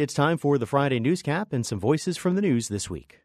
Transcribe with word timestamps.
It's 0.00 0.14
time 0.14 0.38
for 0.38 0.56
the 0.56 0.64
Friday 0.64 0.98
Newscap 0.98 1.52
and 1.52 1.66
some 1.66 1.78
voices 1.78 2.16
from 2.16 2.34
the 2.34 2.40
news 2.40 2.68
this 2.68 2.88
week. 2.88 3.20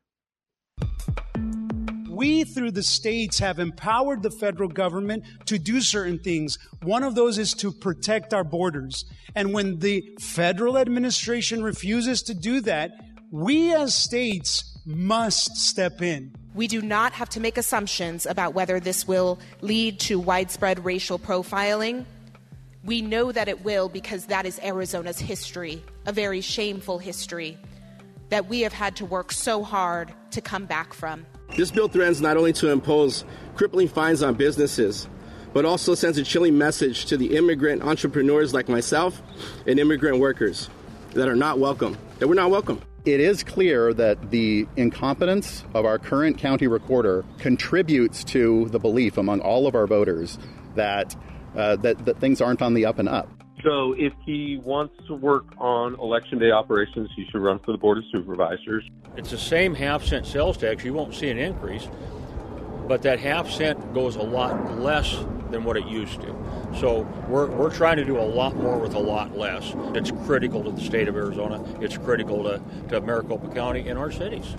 We, 2.09 2.43
through 2.43 2.71
the 2.71 2.83
states, 2.83 3.39
have 3.39 3.59
empowered 3.59 4.23
the 4.23 4.29
federal 4.29 4.67
government 4.67 5.23
to 5.45 5.57
do 5.57 5.79
certain 5.79 6.19
things. 6.19 6.59
One 6.83 7.03
of 7.03 7.15
those 7.15 7.37
is 7.37 7.53
to 7.53 7.71
protect 7.71 8.33
our 8.33 8.43
borders. 8.43 9.05
And 9.35 9.53
when 9.53 9.79
the 9.79 10.03
federal 10.19 10.77
administration 10.77 11.63
refuses 11.63 12.21
to 12.23 12.33
do 12.33 12.59
that, 12.61 12.91
we 13.31 13.73
as 13.73 13.93
states 13.95 14.77
must 14.85 15.55
step 15.55 16.01
in. 16.01 16.35
We 16.55 16.67
do 16.67 16.81
not 16.81 17.13
have 17.13 17.29
to 17.29 17.39
make 17.39 17.57
assumptions 17.57 18.25
about 18.25 18.53
whether 18.53 18.81
this 18.81 19.07
will 19.07 19.39
lead 19.61 20.01
to 20.01 20.19
widespread 20.19 20.83
racial 20.83 21.19
profiling. 21.19 22.03
We 22.83 23.01
know 23.01 23.31
that 23.31 23.47
it 23.47 23.63
will 23.63 23.87
because 23.87 24.25
that 24.25 24.45
is 24.45 24.59
Arizona's 24.59 25.19
history, 25.19 25.81
a 26.05 26.11
very 26.11 26.41
shameful 26.41 26.99
history 26.99 27.57
that 28.29 28.47
we 28.47 28.61
have 28.61 28.73
had 28.73 28.95
to 28.97 29.05
work 29.05 29.31
so 29.31 29.63
hard 29.63 30.13
to 30.31 30.41
come 30.41 30.65
back 30.65 30.93
from. 30.93 31.25
This 31.55 31.71
bill 31.71 31.87
threatens 31.87 32.21
not 32.21 32.37
only 32.37 32.53
to 32.53 32.71
impose 32.71 33.23
crippling 33.55 33.87
fines 33.87 34.23
on 34.23 34.33
businesses, 34.33 35.07
but 35.53 35.63
also 35.63 35.95
sends 35.95 36.17
a 36.17 36.23
chilling 36.23 36.57
message 36.57 37.05
to 37.05 37.17
the 37.17 37.37
immigrant 37.37 37.81
entrepreneurs 37.81 38.53
like 38.53 38.67
myself 38.67 39.21
and 39.65 39.79
immigrant 39.79 40.19
workers 40.19 40.69
that 41.13 41.29
are 41.29 41.35
not 41.35 41.59
welcome, 41.59 41.97
that 42.19 42.27
we're 42.27 42.33
not 42.33 42.49
welcome. 42.49 42.81
It 43.05 43.19
is 43.19 43.43
clear 43.43 43.93
that 43.93 44.31
the 44.31 44.67
incompetence 44.75 45.63
of 45.75 45.85
our 45.85 45.99
current 45.99 46.39
county 46.39 46.67
recorder 46.67 47.23
contributes 47.37 48.23
to 48.25 48.67
the 48.69 48.79
belief 48.79 49.17
among 49.17 49.41
all 49.41 49.67
of 49.67 49.75
our 49.75 49.85
voters 49.85 50.39
that, 50.73 51.15
uh, 51.55 51.75
that, 51.77 52.03
that 52.05 52.19
things 52.19 52.41
aren't 52.41 52.61
on 52.61 52.73
the 52.73 52.85
up 52.85 52.97
and 52.99 53.07
up. 53.07 53.29
So 53.65 53.93
if 53.93 54.13
he 54.23 54.57
wants 54.63 54.93
to 55.07 55.15
work 55.15 55.45
on 55.57 55.95
election 55.95 56.37
day 56.37 56.51
operations, 56.51 57.09
he 57.15 57.25
should 57.31 57.41
run 57.41 57.57
for 57.57 57.71
the 57.71 57.79
Board 57.79 57.97
of 57.97 58.03
Supervisors. 58.11 58.87
It's 59.17 59.31
the 59.31 59.39
same 59.39 59.73
half 59.73 60.03
cent 60.03 60.27
sales 60.27 60.55
tax. 60.55 60.83
You 60.83 60.93
won't 60.93 61.15
see 61.15 61.31
an 61.31 61.39
increase, 61.39 61.87
but 62.87 63.01
that 63.01 63.19
half 63.19 63.49
cent 63.49 63.91
goes 63.95 64.17
a 64.17 64.21
lot 64.21 64.77
less 64.77 65.17
than 65.49 65.63
what 65.63 65.77
it 65.77 65.87
used 65.87 66.21
to. 66.21 66.35
So 66.79 67.01
we're, 67.27 67.47
we're 67.47 67.73
trying 67.73 67.97
to 67.97 68.05
do 68.05 68.19
a 68.19 68.21
lot 68.21 68.55
more 68.55 68.77
with 68.77 68.93
a 68.93 68.99
lot 68.99 69.35
less. 69.35 69.73
It's 69.95 70.11
critical 70.27 70.63
to 70.63 70.71
the 70.71 70.81
state 70.81 71.07
of 71.07 71.15
Arizona. 71.15 71.63
It's 71.81 71.97
critical 71.97 72.43
to, 72.43 72.61
to 72.89 73.01
Maricopa 73.01 73.51
County 73.55 73.89
and 73.89 73.97
our 73.97 74.11
cities. 74.11 74.55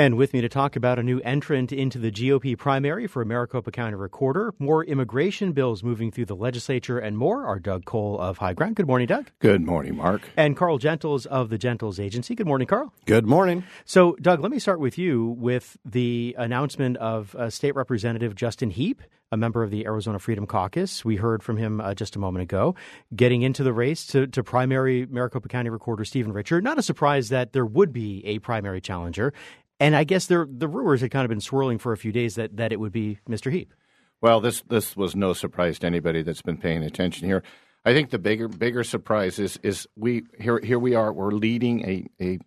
And 0.00 0.16
with 0.16 0.32
me 0.32 0.40
to 0.40 0.48
talk 0.48 0.76
about 0.76 0.98
a 0.98 1.02
new 1.02 1.20
entrant 1.20 1.72
into 1.72 1.98
the 1.98 2.10
GOP 2.10 2.56
primary 2.56 3.06
for 3.06 3.22
Maricopa 3.22 3.70
County 3.70 3.96
Recorder, 3.96 4.54
more 4.58 4.82
immigration 4.82 5.52
bills 5.52 5.82
moving 5.82 6.10
through 6.10 6.24
the 6.24 6.34
legislature, 6.34 6.98
and 6.98 7.18
more 7.18 7.44
are 7.44 7.58
Doug 7.58 7.84
Cole 7.84 8.18
of 8.18 8.38
HighGround. 8.38 8.76
Good 8.76 8.86
morning, 8.86 9.08
Doug. 9.08 9.30
Good 9.40 9.60
morning, 9.60 9.98
Mark. 9.98 10.22
And 10.38 10.56
Karl 10.56 10.78
Gentles 10.78 11.26
of 11.26 11.50
the 11.50 11.58
Gentles 11.58 12.00
Agency. 12.00 12.34
Good 12.34 12.46
morning, 12.46 12.66
Karl. 12.66 12.94
Good 13.04 13.26
morning. 13.26 13.62
So, 13.84 14.16
Doug, 14.22 14.40
let 14.40 14.50
me 14.50 14.58
start 14.58 14.80
with 14.80 14.96
you 14.96 15.36
with 15.38 15.76
the 15.84 16.34
announcement 16.38 16.96
of 16.96 17.34
uh, 17.34 17.50
State 17.50 17.74
Representative 17.74 18.34
Justin 18.34 18.70
Heap, 18.70 19.02
a 19.32 19.36
member 19.36 19.62
of 19.62 19.70
the 19.70 19.86
Arizona 19.86 20.18
Freedom 20.18 20.46
Caucus. 20.46 21.04
We 21.04 21.16
heard 21.16 21.42
from 21.42 21.56
him 21.56 21.80
uh, 21.80 21.94
just 21.94 22.16
a 22.16 22.18
moment 22.18 22.42
ago, 22.42 22.74
getting 23.14 23.42
into 23.42 23.62
the 23.62 23.72
race 23.72 24.06
to, 24.08 24.26
to 24.28 24.42
primary 24.42 25.06
Maricopa 25.06 25.48
County 25.48 25.70
Recorder 25.70 26.04
Stephen 26.04 26.32
Richer. 26.32 26.60
Not 26.60 26.78
a 26.78 26.82
surprise 26.82 27.28
that 27.28 27.52
there 27.52 27.66
would 27.66 27.92
be 27.92 28.24
a 28.26 28.38
primary 28.40 28.80
challenger. 28.80 29.32
And 29.80 29.96
I 29.96 30.04
guess 30.04 30.26
there, 30.26 30.46
the 30.48 30.68
rumors 30.68 31.00
had 31.00 31.10
kind 31.10 31.24
of 31.24 31.30
been 31.30 31.40
swirling 31.40 31.78
for 31.78 31.92
a 31.92 31.96
few 31.96 32.12
days 32.12 32.34
that, 32.36 32.56
that 32.58 32.70
it 32.72 32.78
would 32.78 32.92
be 32.92 33.18
Mr. 33.28 33.50
Heap. 33.50 33.72
Well, 34.20 34.40
this 34.42 34.60
this 34.68 34.94
was 34.96 35.16
no 35.16 35.32
surprise 35.32 35.78
to 35.78 35.86
anybody 35.86 36.22
that's 36.22 36.42
been 36.42 36.58
paying 36.58 36.82
attention 36.84 37.26
here. 37.26 37.42
I 37.86 37.94
think 37.94 38.10
the 38.10 38.18
bigger 38.18 38.48
bigger 38.48 38.84
surprise 38.84 39.38
is 39.38 39.58
is 39.62 39.88
we 39.96 40.24
here 40.38 40.60
here 40.62 40.78
we 40.78 40.94
are 40.94 41.10
we're 41.10 41.30
leading 41.30 41.82
a 41.88 42.06
a, 42.22 42.38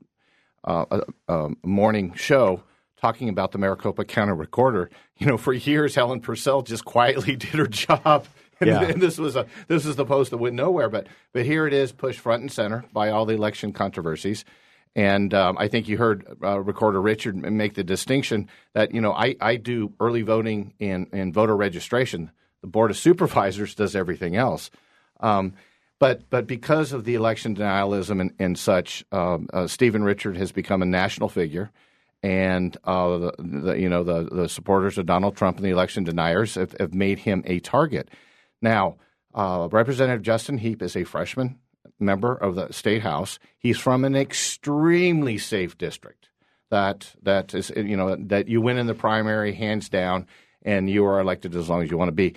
uh, 0.63 1.01
a, 1.27 1.33
a 1.33 1.49
morning 1.63 2.13
show 2.13 2.61
talking 3.01 3.27
about 3.27 3.51
the 3.51 3.57
Maricopa 3.57 4.05
County 4.05 4.33
Recorder. 4.33 4.91
You 5.17 5.25
know, 5.27 5.37
for 5.37 5.53
years 5.53 5.95
Helen 5.95 6.19
Purcell 6.21 6.61
just 6.61 6.85
quietly 6.85 7.35
did 7.37 7.51
her 7.53 7.67
job. 7.67 8.27
And, 8.59 8.69
Yeah. 8.69 8.83
and 8.83 9.01
this 9.01 9.17
was 9.17 9.35
a 9.35 9.47
this 9.67 9.87
is 9.87 9.95
the 9.95 10.05
post 10.05 10.29
that 10.29 10.37
went 10.37 10.55
nowhere, 10.55 10.89
but 10.89 11.07
but 11.33 11.43
here 11.43 11.65
it 11.65 11.73
is, 11.73 11.91
pushed 11.91 12.19
front 12.19 12.41
and 12.41 12.51
center 12.51 12.85
by 12.93 13.09
all 13.09 13.25
the 13.25 13.33
election 13.33 13.73
controversies. 13.73 14.45
And 14.95 15.33
um, 15.33 15.57
I 15.57 15.67
think 15.67 15.87
you 15.87 15.97
heard 15.97 16.37
uh, 16.43 16.59
Recorder 16.59 17.01
Richer 17.01 17.33
make 17.33 17.73
the 17.73 17.83
distinction 17.83 18.49
that 18.73 18.93
you 18.93 19.01
know 19.01 19.11
I, 19.11 19.35
I 19.41 19.55
do 19.55 19.93
early 19.99 20.21
voting 20.21 20.73
and, 20.79 21.07
and 21.11 21.33
voter 21.33 21.55
registration. 21.55 22.31
The 22.61 22.67
Board 22.67 22.91
of 22.91 22.97
Supervisors 22.97 23.75
does 23.75 23.95
everything 23.95 24.35
else. 24.35 24.69
Um, 25.19 25.53
but 25.99 26.29
but 26.29 26.45
because 26.45 26.91
of 26.91 27.05
the 27.05 27.15
election 27.15 27.55
denialism 27.55 28.21
and, 28.21 28.33
and 28.37 28.59
such, 28.59 29.03
um, 29.11 29.47
uh, 29.51 29.67
Stephen 29.67 30.03
Richer 30.03 30.33
has 30.33 30.51
become 30.51 30.81
a 30.83 30.85
national 30.85 31.29
figure, 31.29 31.71
and 32.21 32.77
uh, 32.83 33.17
the, 33.17 33.33
the, 33.39 33.73
you 33.79 33.89
know 33.89 34.03
the 34.03 34.25
the 34.25 34.49
supporters 34.49 34.97
of 34.97 35.05
Donald 35.07 35.35
Trump 35.35 35.57
and 35.57 35.65
the 35.65 35.71
election 35.71 36.03
deniers 36.03 36.55
have, 36.55 36.75
have 36.79 36.93
made 36.93 37.19
him 37.19 37.41
a 37.45 37.59
target. 37.59 38.09
Now, 38.61 38.97
uh, 39.33 39.69
Representative 39.71 40.21
Justin 40.21 40.59
Heap 40.59 40.83
is 40.83 40.95
a 40.95 41.03
freshman 41.03 41.57
member 41.99 42.33
of 42.33 42.55
the 42.55 42.71
state 42.71 43.01
house. 43.01 43.39
He's 43.57 43.77
from 43.77 44.05
an 44.05 44.15
extremely 44.15 45.37
safe 45.37 45.77
district 45.77 46.29
that 46.69 47.13
that 47.23 47.53
is 47.53 47.71
you 47.75 47.97
know 47.97 48.15
that 48.15 48.47
you 48.47 48.61
win 48.61 48.77
in 48.77 48.87
the 48.87 48.93
primary 48.93 49.53
hands 49.53 49.89
down, 49.89 50.27
and 50.63 50.89
you 50.89 51.05
are 51.05 51.19
elected 51.19 51.55
as 51.55 51.69
long 51.69 51.83
as 51.83 51.91
you 51.91 51.97
want 51.97 52.09
to 52.09 52.13
be. 52.13 52.35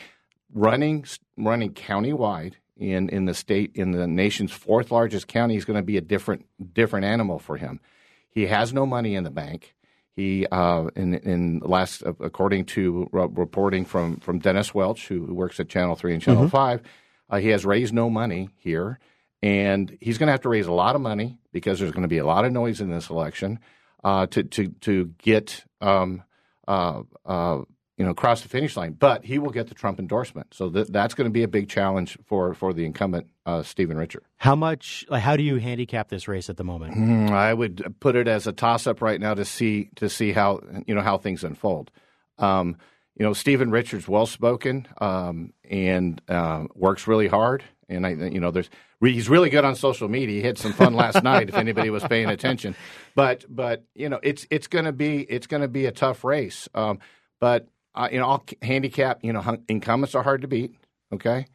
Running 0.52 1.04
running 1.36 1.72
countywide 1.72 2.54
in 2.76 3.08
in 3.08 3.24
the 3.24 3.34
state 3.34 3.72
in 3.74 3.92
the 3.92 4.06
nation's 4.06 4.52
fourth 4.52 4.90
largest 4.90 5.26
county 5.26 5.56
is 5.56 5.64
going 5.64 5.78
to 5.78 5.82
be 5.82 5.96
a 5.96 6.02
different 6.02 6.46
different 6.74 7.06
animal 7.06 7.38
for 7.38 7.56
him. 7.56 7.80
He 8.28 8.46
has 8.46 8.74
no 8.74 8.84
money 8.84 9.14
in 9.14 9.24
the 9.24 9.30
bank. 9.30 9.74
He, 10.14 10.46
uh, 10.50 10.88
in, 10.96 11.14
in 11.14 11.60
last, 11.60 12.02
according 12.02 12.64
to 12.66 13.08
reporting 13.12 13.84
from, 13.84 14.16
from 14.16 14.38
Dennis 14.38 14.74
Welch, 14.74 15.08
who, 15.08 15.26
who 15.26 15.34
works 15.34 15.60
at 15.60 15.68
Channel 15.68 15.94
Three 15.94 16.14
and 16.14 16.22
Channel 16.22 16.48
Five, 16.48 16.82
uh, 17.28 17.38
he 17.38 17.48
has 17.48 17.66
raised 17.66 17.92
no 17.92 18.08
money 18.08 18.48
here, 18.56 18.98
and 19.46 19.96
he's 20.00 20.18
going 20.18 20.26
to 20.26 20.32
have 20.32 20.40
to 20.40 20.48
raise 20.48 20.66
a 20.66 20.72
lot 20.72 20.96
of 20.96 21.00
money 21.00 21.38
because 21.52 21.78
there's 21.78 21.92
going 21.92 22.02
to 22.02 22.08
be 22.08 22.18
a 22.18 22.26
lot 22.26 22.44
of 22.44 22.52
noise 22.52 22.80
in 22.80 22.90
this 22.90 23.10
election 23.10 23.60
uh, 24.02 24.26
to 24.26 24.42
to 24.42 24.68
to 24.80 25.14
get 25.18 25.64
um, 25.80 26.24
uh, 26.66 27.02
uh, 27.24 27.60
you 27.96 28.04
know 28.04 28.10
across 28.10 28.42
the 28.42 28.48
finish 28.48 28.76
line. 28.76 28.92
But 28.92 29.24
he 29.24 29.38
will 29.38 29.50
get 29.50 29.68
the 29.68 29.74
Trump 29.74 30.00
endorsement, 30.00 30.52
so 30.52 30.68
th- 30.68 30.88
that's 30.88 31.14
going 31.14 31.26
to 31.26 31.32
be 31.32 31.44
a 31.44 31.48
big 31.48 31.68
challenge 31.68 32.18
for 32.26 32.54
for 32.54 32.72
the 32.72 32.84
incumbent 32.84 33.28
uh, 33.44 33.62
Stephen 33.62 33.96
Richer. 33.96 34.22
How 34.36 34.56
much, 34.56 35.06
like, 35.08 35.22
how 35.22 35.36
do 35.36 35.44
you 35.44 35.56
handicap 35.56 36.08
this 36.08 36.26
race 36.26 36.50
at 36.50 36.56
the 36.56 36.64
moment? 36.64 36.94
Mm, 36.96 37.30
I 37.30 37.54
would 37.54 37.94
put 38.00 38.16
it 38.16 38.26
as 38.26 38.48
a 38.48 38.52
toss 38.52 38.88
up 38.88 39.00
right 39.00 39.20
now 39.20 39.34
to 39.34 39.44
see 39.44 39.90
to 39.96 40.08
see 40.08 40.32
how 40.32 40.60
you 40.88 40.94
know 40.94 41.02
how 41.02 41.18
things 41.18 41.44
unfold. 41.44 41.92
Um, 42.38 42.76
you 43.16 43.24
know, 43.24 43.32
Stephen 43.32 43.70
Richer's 43.70 44.06
well 44.06 44.26
spoken 44.26 44.86
um, 44.98 45.52
and 45.68 46.20
uh, 46.28 46.64
works 46.74 47.06
really 47.06 47.28
hard, 47.28 47.64
and 47.88 48.06
I 48.06 48.10
you 48.10 48.40
know 48.40 48.50
there's 48.50 48.70
he's 49.00 49.28
really 49.28 49.50
good 49.50 49.64
on 49.64 49.74
social 49.74 50.08
media. 50.08 50.40
He 50.40 50.46
had 50.46 50.58
some 50.58 50.72
fun 50.72 50.94
last 50.94 51.22
night 51.22 51.48
if 51.48 51.54
anybody 51.54 51.90
was 51.90 52.04
paying 52.04 52.28
attention, 52.28 52.76
but 53.14 53.44
but 53.48 53.84
you 53.94 54.08
know 54.08 54.20
it's 54.22 54.46
it's 54.50 54.66
going 54.66 54.84
to 54.84 54.92
be 54.92 55.22
it's 55.22 55.46
going 55.46 55.62
to 55.62 55.68
be 55.68 55.86
a 55.86 55.92
tough 55.92 56.24
race. 56.24 56.68
Um, 56.74 56.98
but 57.40 57.68
uh, 57.94 58.08
you 58.12 58.18
know, 58.18 58.28
I'll 58.28 58.44
handicap. 58.62 59.24
You 59.24 59.32
know, 59.32 59.58
incumbents 59.68 60.14
are 60.14 60.22
hard 60.22 60.42
to 60.42 60.48
beat. 60.48 60.74
Okay. 61.12 61.46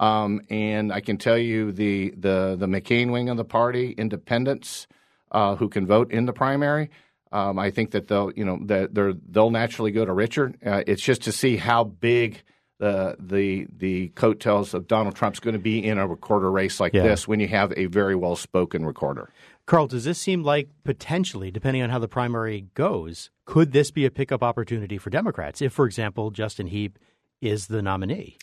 Um, 0.00 0.42
and 0.48 0.92
I 0.92 1.00
can 1.00 1.18
tell 1.18 1.38
you 1.38 1.72
the, 1.72 2.10
the, 2.16 2.56
the 2.58 2.66
McCain 2.66 3.10
wing 3.10 3.28
of 3.28 3.36
the 3.36 3.44
party, 3.44 3.92
independents 3.92 4.86
uh, 5.32 5.56
who 5.56 5.68
can 5.68 5.86
vote 5.86 6.12
in 6.12 6.26
the 6.26 6.32
primary, 6.32 6.90
um, 7.32 7.58
I 7.58 7.70
think 7.70 7.90
that 7.92 8.08
they'll 8.08 8.32
you 8.34 8.44
know 8.44 8.58
that 8.66 8.94
they're, 8.94 9.12
they'll 9.12 9.50
naturally 9.50 9.90
go 9.90 10.04
to 10.04 10.12
Richer. 10.12 10.54
Uh, 10.64 10.82
it's 10.86 11.02
just 11.02 11.22
to 11.22 11.32
see 11.32 11.56
how 11.56 11.84
big 11.84 12.42
the 12.78 13.16
the 13.18 13.66
the 13.76 14.08
coattails 14.10 14.72
of 14.74 14.86
Donald 14.86 15.16
Trump's 15.16 15.40
going 15.40 15.54
to 15.54 15.58
be 15.60 15.84
in 15.84 15.98
a 15.98 16.06
recorder 16.06 16.50
race 16.50 16.78
like 16.80 16.92
Yeah. 16.94 17.02
this 17.02 17.26
when 17.26 17.40
you 17.40 17.48
have 17.48 17.72
a 17.76 17.86
very 17.86 18.14
well 18.14 18.36
spoken 18.36 18.84
recorder. 18.86 19.30
Karl, 19.66 19.86
does 19.86 20.04
this 20.04 20.18
seem 20.18 20.42
like 20.42 20.70
potentially, 20.84 21.50
depending 21.50 21.82
on 21.82 21.90
how 21.90 21.98
the 21.98 22.08
primary 22.08 22.68
goes, 22.74 23.28
could 23.44 23.72
this 23.72 23.90
be 23.90 24.06
a 24.06 24.10
pickup 24.10 24.42
opportunity 24.42 24.96
for 24.96 25.10
Democrats 25.10 25.60
if, 25.60 25.74
for 25.74 25.84
example, 25.84 26.30
Justin 26.30 26.68
Heap 26.68 26.98
is 27.42 27.66
the 27.66 27.82
nominee? 27.82 28.38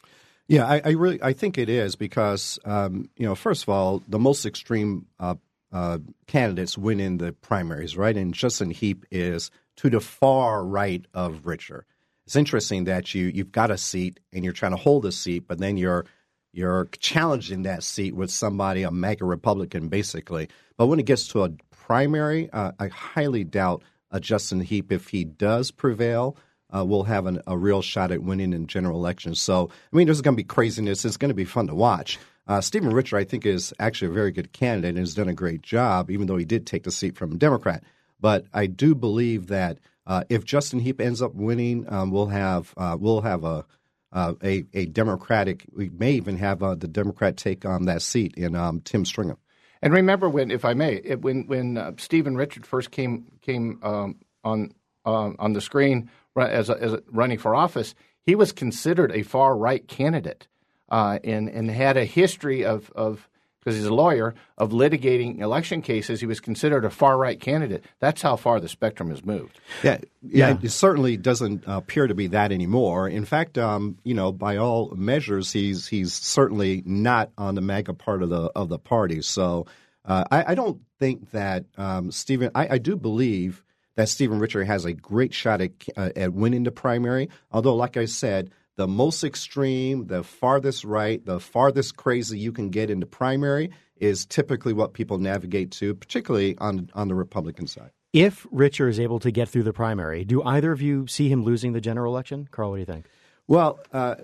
Yeah, 0.48 0.68
I, 0.68 0.82
I 0.86 0.90
really 0.92 1.20
I 1.24 1.34
think 1.34 1.58
it 1.58 1.70
is 1.70 1.96
because 1.96 2.60
um, 2.66 3.10
you 3.18 3.26
know 3.26 3.34
first 3.36 3.64
of 3.64 3.70
all 3.70 4.04
the 4.08 4.20
most 4.20 4.46
extreme 4.46 5.08
uh, 5.20 5.36
uh, 5.76 5.98
candidates 6.26 6.78
win 6.78 7.02
in 7.02 7.18
the 7.18 7.34
primaries, 7.34 7.98
right? 7.98 8.16
And 8.16 8.34
Justin 8.34 8.72
Heap 8.72 9.06
is 9.12 9.52
to 9.76 9.90
the 9.90 10.00
far 10.00 10.64
right 10.64 11.06
of 11.14 11.46
Richer. 11.46 11.86
It's 12.26 12.38
interesting 12.38 12.86
that 12.86 13.14
you 13.14 13.26
you've 13.26 13.52
got 13.52 13.72
a 13.72 13.78
seat 13.78 14.22
and 14.32 14.46
you're 14.46 14.54
trying 14.54 14.72
to 14.72 14.78
hold 14.78 15.06
a 15.06 15.12
seat, 15.12 15.50
but 15.50 15.60
then 15.60 15.76
you're 15.76 16.06
you're 16.54 16.88
challenging 17.00 17.64
that 17.64 17.84
seat 17.84 18.16
with 18.16 18.32
somebody 18.32 18.84
a 18.84 18.90
MAGA 18.90 19.26
Republican, 19.26 19.90
basically. 19.90 20.48
But 20.78 20.88
when 20.88 21.02
it 21.02 21.06
gets 21.06 21.28
to 21.30 21.44
a 21.44 21.50
primary, 21.72 22.50
uh, 22.52 22.72
I 22.80 22.88
highly 22.88 23.44
doubt 23.44 23.84
uh, 24.12 24.22
Justin 24.22 24.62
Heap, 24.62 24.94
if 24.94 25.10
he 25.10 25.26
does 25.26 25.72
prevail, 25.72 26.38
uh, 26.74 26.86
will 26.86 27.04
have 27.04 27.26
an, 27.26 27.42
a 27.48 27.58
real 27.58 27.82
shot 27.82 28.14
at 28.14 28.24
winning 28.24 28.54
in 28.54 28.68
general 28.68 28.98
elections. 28.98 29.42
So, 29.42 29.70
I 29.92 29.96
mean, 29.96 30.08
there's 30.08 30.22
going 30.22 30.38
to 30.38 30.42
be 30.42 30.48
craziness. 30.48 31.04
It's 31.04 31.18
going 31.18 31.30
to 31.30 31.36
be 31.36 31.44
fun 31.44 31.68
to 31.68 31.76
watch. 31.76 32.18
Uh, 32.48 32.62
Stephen 32.62 32.94
Richer, 32.94 33.18
I 33.18 33.24
think, 33.24 33.46
is 33.46 33.74
actually 33.80 34.10
a 34.10 34.14
very 34.14 34.32
good 34.32 34.54
candidate 34.54 34.90
and 34.90 35.00
has 35.00 35.16
done 35.16 35.30
a 35.30 35.34
great 35.34 35.62
job, 35.62 36.12
even 36.12 36.28
though 36.28 36.38
he 36.38 36.46
did 36.46 36.68
take 36.68 36.84
the 36.84 36.92
seat 36.92 37.16
from 37.16 37.34
a 37.34 37.38
Democrat. 37.38 37.84
But 38.20 38.46
I 38.54 38.68
do 38.68 38.94
believe 38.94 39.48
that 39.48 39.80
uh, 40.06 40.24
if 40.30 40.46
Justin 40.46 40.80
Heap 40.80 41.02
ends 41.02 41.22
up 41.22 41.34
winning, 41.34 41.86
um, 41.92 42.12
we'll 42.12 42.28
have 42.28 42.74
uh, 42.78 42.96
we'll 43.00 43.22
have 43.22 43.44
a, 43.44 43.66
uh, 44.12 44.34
a 44.44 44.64
a 44.74 44.86
Democratic. 44.86 45.66
We 45.76 45.90
may 45.90 46.14
even 46.14 46.38
have 46.38 46.62
uh, 46.62 46.76
the 46.76 46.88
Democrat 46.88 47.38
take 47.38 47.66
on 47.66 47.86
that 47.86 48.02
seat 48.02 48.36
in 48.38 48.56
um, 48.56 48.82
Tim 48.82 49.06
Stringham. 49.06 49.38
And 49.82 49.94
remember 49.94 50.30
when, 50.30 50.52
if 50.52 50.64
I 50.66 50.74
may, 50.74 50.96
it, 50.96 51.22
when 51.22 51.48
when 51.48 51.78
uh, 51.78 51.94
Stephen 51.98 52.38
Richer 52.38 52.62
first 52.64 52.92
came 52.92 53.26
came 53.42 53.80
um, 53.82 54.18
on 54.44 54.74
on 55.06 55.54
the 55.54 55.62
screen 55.62 56.10
as, 56.36 56.70
a, 56.70 56.82
as 56.82 56.94
a 56.94 57.04
running 57.12 57.38
for 57.38 57.54
office, 57.54 57.94
he 58.24 58.34
was 58.34 58.52
considered 58.52 59.12
a 59.12 59.22
far 59.22 59.56
right 59.56 59.88
candidate 59.88 60.48
uh, 60.96 61.20
and 61.26 61.50
and 61.50 61.70
had 61.70 61.98
a 61.98 62.06
history 62.06 62.64
of 62.64 62.90
of 62.96 63.28
because 63.60 63.76
he's 63.76 63.86
a 63.86 63.94
lawyer 63.94 64.34
of 64.58 64.70
litigating 64.70 65.42
election 65.42 65.82
cases. 65.82 66.22
He 66.22 66.26
was 66.26 66.40
considered 66.40 66.86
a 66.86 66.90
far 66.90 67.18
right 67.18 67.38
candidate. 67.38 67.84
That's 68.00 68.22
how 68.22 68.38
far 68.38 68.62
the 68.62 68.70
spectrum 68.70 69.10
has 69.10 69.26
moved. 69.26 69.60
Yeah, 69.84 69.98
yeah. 70.22 70.50
yeah. 70.50 70.58
It 70.64 70.70
certainly 70.70 71.18
doesn't 71.18 71.66
appear 71.68 72.08
to 72.08 72.16
be 72.16 72.28
that 72.28 72.54
anymore. 72.54 73.10
In 73.10 73.26
fact, 73.26 73.58
um, 73.58 73.98
you 74.06 74.14
know, 74.14 74.32
by 74.32 74.56
all 74.56 74.94
measures, 74.96 75.52
he's 75.52 75.86
he's 75.86 76.14
certainly 76.14 76.82
not 76.86 77.30
on 77.38 77.56
the 77.56 77.62
MAGA 77.62 77.96
part 77.96 78.24
of 78.24 78.30
the 78.30 78.50
of 78.56 78.70
the 78.70 78.80
party. 78.80 79.22
So 79.22 79.66
uh, 80.06 80.24
I, 80.32 80.52
I, 80.52 80.56
don't 80.56 80.80
think 81.00 81.32
that 81.32 81.66
um, 81.78 82.10
Stephen. 82.10 82.52
I, 82.56 82.76
I 82.76 82.78
do 82.78 82.96
believe 82.96 83.66
that 83.96 84.08
Stephen 84.08 84.40
Richer 84.40 84.64
has 84.64 84.86
a 84.86 84.94
great 84.94 85.34
shot 85.34 85.60
at, 85.60 85.72
uh, 85.98 86.12
at 86.16 86.32
winning 86.32 86.64
the 86.64 86.72
primary. 86.72 87.30
Although, 87.52 87.76
like 87.76 87.98
I 87.98 88.06
said 88.06 88.52
the 88.76 88.88
most 88.88 89.24
extreme, 89.24 90.08
the 90.08 90.24
farthest 90.24 90.84
right, 90.84 91.26
the 91.26 91.40
farthest 91.40 91.96
crazy 91.96 92.38
you 92.38 92.52
can 92.52 92.70
get 92.70 92.90
in 92.90 93.00
the 93.00 93.06
primary 93.06 93.72
is 93.98 94.26
typically 94.26 94.74
what 94.74 94.94
people 94.94 95.18
navigate 95.18 95.72
to, 95.72 95.96
particularly 95.96 96.58
on 96.58 96.90
on 96.94 97.08
the 97.08 97.16
Republican 97.16 97.68
side. 97.68 97.92
If 98.12 98.46
Richer 98.52 98.88
is 98.88 99.00
able 99.00 99.20
to 99.20 99.32
get 99.32 99.50
through 99.50 99.64
the 99.64 99.74
primary, 99.74 100.26
do 100.26 100.44
either 100.44 100.72
of 100.72 100.82
you 100.82 101.08
see 101.08 101.30
him 101.30 101.44
losing 101.44 101.74
the 101.74 101.82
general 101.82 102.14
election? 102.14 102.48
Karl, 102.50 102.72
what 102.72 102.78
do 102.78 102.80
you 102.82 102.86
think? 102.86 103.08
Well, 103.48 103.80
uh, 103.92 104.16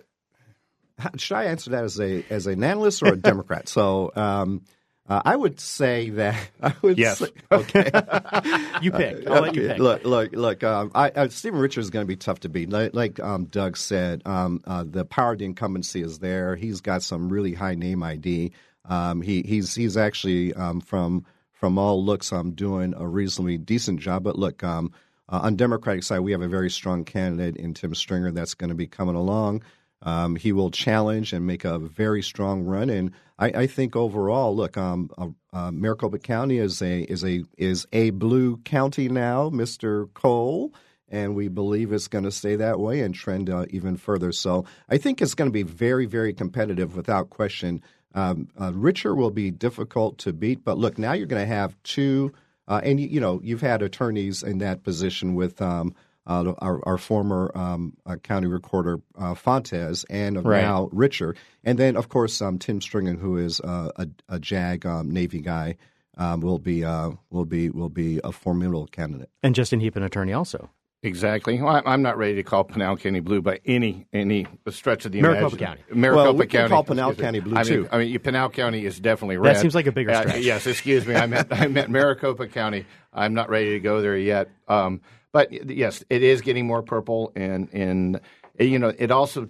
should 1.18 1.36
I 1.36 1.46
answer 1.46 1.72
that 1.72 1.84
as 1.84 2.00
a 2.00 2.26
as 2.30 2.48
an 2.48 2.64
analyst 2.64 3.04
or 3.04 3.14
a 3.14 3.18
Democrat? 3.32 3.68
So. 3.68 4.12
Um, 4.16 4.64
uh, 5.10 5.22
I 5.26 5.36
would 5.36 5.60
say 5.60 6.10
that 6.12 6.50
I 6.62 6.74
would. 6.82 6.98
Yes. 6.98 7.20
Say, 7.20 7.28
okay. 7.52 7.86
you 8.82 8.92
pick. 8.92 9.28
I'll 9.28 9.42
let 9.42 9.56
you 9.56 9.68
pick. 9.68 9.80
Look, 9.80 10.04
look, 10.04 10.32
look. 10.34 10.64
Um, 10.64 10.92
I, 10.94 11.10
uh, 11.10 11.30
Stephen 11.30 11.60
Richer's 11.60 11.86
is 11.86 11.90
going 11.90 12.04
to 12.06 12.08
be 12.08 12.16
tough 12.16 12.42
to 12.42 12.50
beat. 12.50 12.70
Like, 12.70 12.94
like 12.94 13.20
um, 13.20 13.46
Doug 13.46 13.78
said, 13.78 14.22
um, 14.26 14.62
uh, 14.66 14.84
the 14.88 15.06
power 15.06 15.34
of 15.34 15.40
the 15.40 15.46
incumbency 15.46 16.02
is 16.02 16.20
there. 16.20 16.56
He's 16.56 16.82
got 16.82 17.04
some 17.04 17.30
really 17.30 17.54
high 17.54 17.76
name 17.76 18.04
ID. 18.04 18.52
Um, 18.86 19.22
he, 19.22 19.44
he's 19.44 19.76
he's 19.76 19.98
actually 19.98 20.54
um, 20.54 20.82
from 20.82 21.26
from 21.52 21.78
all 21.78 22.04
looks, 22.04 22.34
um, 22.34 22.52
doing 22.52 22.94
a 22.98 23.08
reasonably 23.08 23.58
decent 23.58 24.00
job. 24.00 24.24
But 24.24 24.38
look, 24.38 24.64
um, 24.64 24.92
uh, 25.30 25.42
on 25.44 25.56
Democratic 25.56 26.04
side, 26.04 26.20
we 26.20 26.32
have 26.32 26.42
a 26.42 26.48
very 26.48 26.70
strong 26.70 27.06
candidate 27.06 27.56
in 27.56 27.74
Tim 27.74 27.94
Stringham 27.94 28.34
that's 28.34 28.56
going 28.56 28.70
to 28.70 28.76
be 28.76 28.88
coming 28.88 29.16
along. 29.16 29.64
Um, 30.04 30.36
he 30.36 30.52
will 30.52 30.72
challenge 30.72 31.32
and 31.32 31.46
make 31.46 31.64
a 31.64 31.78
very 31.78 32.24
strong 32.24 32.64
run, 32.64 32.90
and 32.90 33.12
I, 33.38 33.48
I 33.48 33.68
think 33.68 33.96
overall, 33.96 34.56
look, 34.56 34.78
um, 34.78 35.10
uh, 35.18 35.30
uh, 35.52 35.72
Maricopa 35.72 36.20
County 36.20 36.60
is 36.60 36.82
a 36.82 37.02
is 37.02 37.24
a 37.24 37.44
is 37.58 37.88
a 37.92 38.12
blue 38.12 38.58
county 38.58 39.10
now, 39.10 39.50
Mister 39.50 40.08
Cole, 40.14 40.74
and 41.10 41.36
we 41.36 41.48
believe 41.48 41.92
it's 41.92 42.08
going 42.08 42.24
to 42.24 42.32
stay 42.32 42.56
that 42.56 42.80
way 42.80 43.02
and 43.02 43.14
trend 43.14 43.50
uh, 43.50 43.66
even 43.70 43.98
further. 43.98 44.32
So 44.32 44.66
I 44.90 44.98
think 44.98 45.22
it's 45.22 45.36
going 45.36 45.50
to 45.50 45.54
be 45.54 45.64
very 45.64 46.06
very 46.06 46.34
competitive 46.34 46.96
without 46.96 47.30
question. 47.32 47.82
Um, 48.14 48.50
uh, 48.60 48.72
Richer 48.74 49.16
will 49.16 49.32
be 49.32 49.52
difficult 49.52 50.18
to 50.20 50.34
beat, 50.34 50.64
but 50.64 50.78
look, 50.78 50.98
now 50.98 51.14
you're 51.14 51.28
going 51.28 51.48
to 51.48 51.56
have 51.56 51.76
two, 51.84 52.34
uh, 52.68 52.82
and 52.84 53.00
you, 53.00 53.08
you, 53.08 53.20
know 53.20 53.40
you've 53.44 53.62
had 53.62 53.82
attorneys 53.82 54.44
in 54.44 54.60
that 54.60 54.84
position 54.84 55.36
with. 55.36 55.62
Um, 55.62 55.96
uh, 56.28 56.54
our, 56.60 56.80
our, 56.88 56.98
former 56.98 57.52
um, 57.56 57.98
uh, 58.06 58.16
county 58.18 58.48
recorder 58.48 59.00
uh, 59.18 59.34
Fontes, 59.34 60.06
and 60.10 60.44
right. 60.46 60.62
now 60.62 60.90
Richer, 60.92 61.36
and 61.64 61.80
then 61.80 61.96
of 61.96 62.10
course 62.10 62.42
um, 62.42 62.60
Tim 62.60 62.80
Stringham, 62.80 63.20
who 63.20 63.38
is 63.38 63.60
uh, 63.62 63.92
a, 63.96 64.08
a, 64.30 64.40
JAG 64.40 64.86
um, 64.86 65.10
Navy 65.10 65.42
guy, 65.42 65.78
um, 66.18 66.42
will 66.42 66.60
be 66.60 66.86
uh, 66.86 67.12
will 67.32 67.46
be 67.46 67.70
will 67.70 67.90
be 67.90 68.20
a 68.24 68.32
formidable 68.32 68.88
candidate. 68.88 69.30
And 69.42 69.56
Justin 69.56 69.80
Heap, 69.80 69.96
an 69.96 70.04
attorney, 70.04 70.34
also. 70.34 70.70
Exactly. 71.04 71.60
Well, 71.60 71.82
I'm 71.84 72.04
not 72.04 72.20
ready 72.20 72.36
to 72.36 72.44
call 72.44 72.64
Pinal 72.64 72.96
County 72.96 73.22
blue 73.22 73.42
by 73.42 73.60
any 73.66 74.06
any 74.14 74.46
stretch 74.70 75.06
of 75.06 75.12
the 75.12 75.20
imagination. 75.20 75.42
Maricopa 75.42 75.58
County. 75.58 76.00
Maricopa 76.00 76.24
well, 76.24 76.34
we 76.36 76.46
County. 76.46 76.70
call 76.70 76.84
Pinal 76.84 77.16
County 77.16 77.40
blue 77.40 77.58
I 77.58 77.64
too. 77.64 77.82
Mean, 77.82 77.90
I 77.92 77.98
mean, 77.98 78.20
Pinal 78.20 78.50
County 78.50 78.86
is 78.86 79.00
definitely 79.00 79.38
red. 79.38 79.56
That 79.56 79.62
seems 79.62 79.74
like 79.74 79.88
a 79.88 79.92
bigger 79.92 80.14
stretch. 80.14 80.36
Uh, 80.36 80.38
yes, 80.38 80.68
excuse 80.68 81.08
me. 81.08 81.16
I 81.16 81.26
meant 81.26 81.48
I 81.52 81.68
meant 81.68 81.90
Maricopa 81.90 82.48
County. 82.48 82.86
I'm 83.12 83.34
not 83.34 83.50
ready 83.50 83.72
to 83.72 83.80
go 83.80 84.02
there 84.02 84.16
yet. 84.16 84.50
Um, 84.68 85.02
but 85.32 85.70
yes, 85.70 86.04
it 86.10 86.24
is 86.24 86.42
getting 86.42 86.68
more 86.68 86.82
purple, 86.82 87.32
and 87.36 87.70
and 87.74 88.20
you 88.60 88.80
know 88.80 88.94
it 88.98 89.12
also 89.12 89.48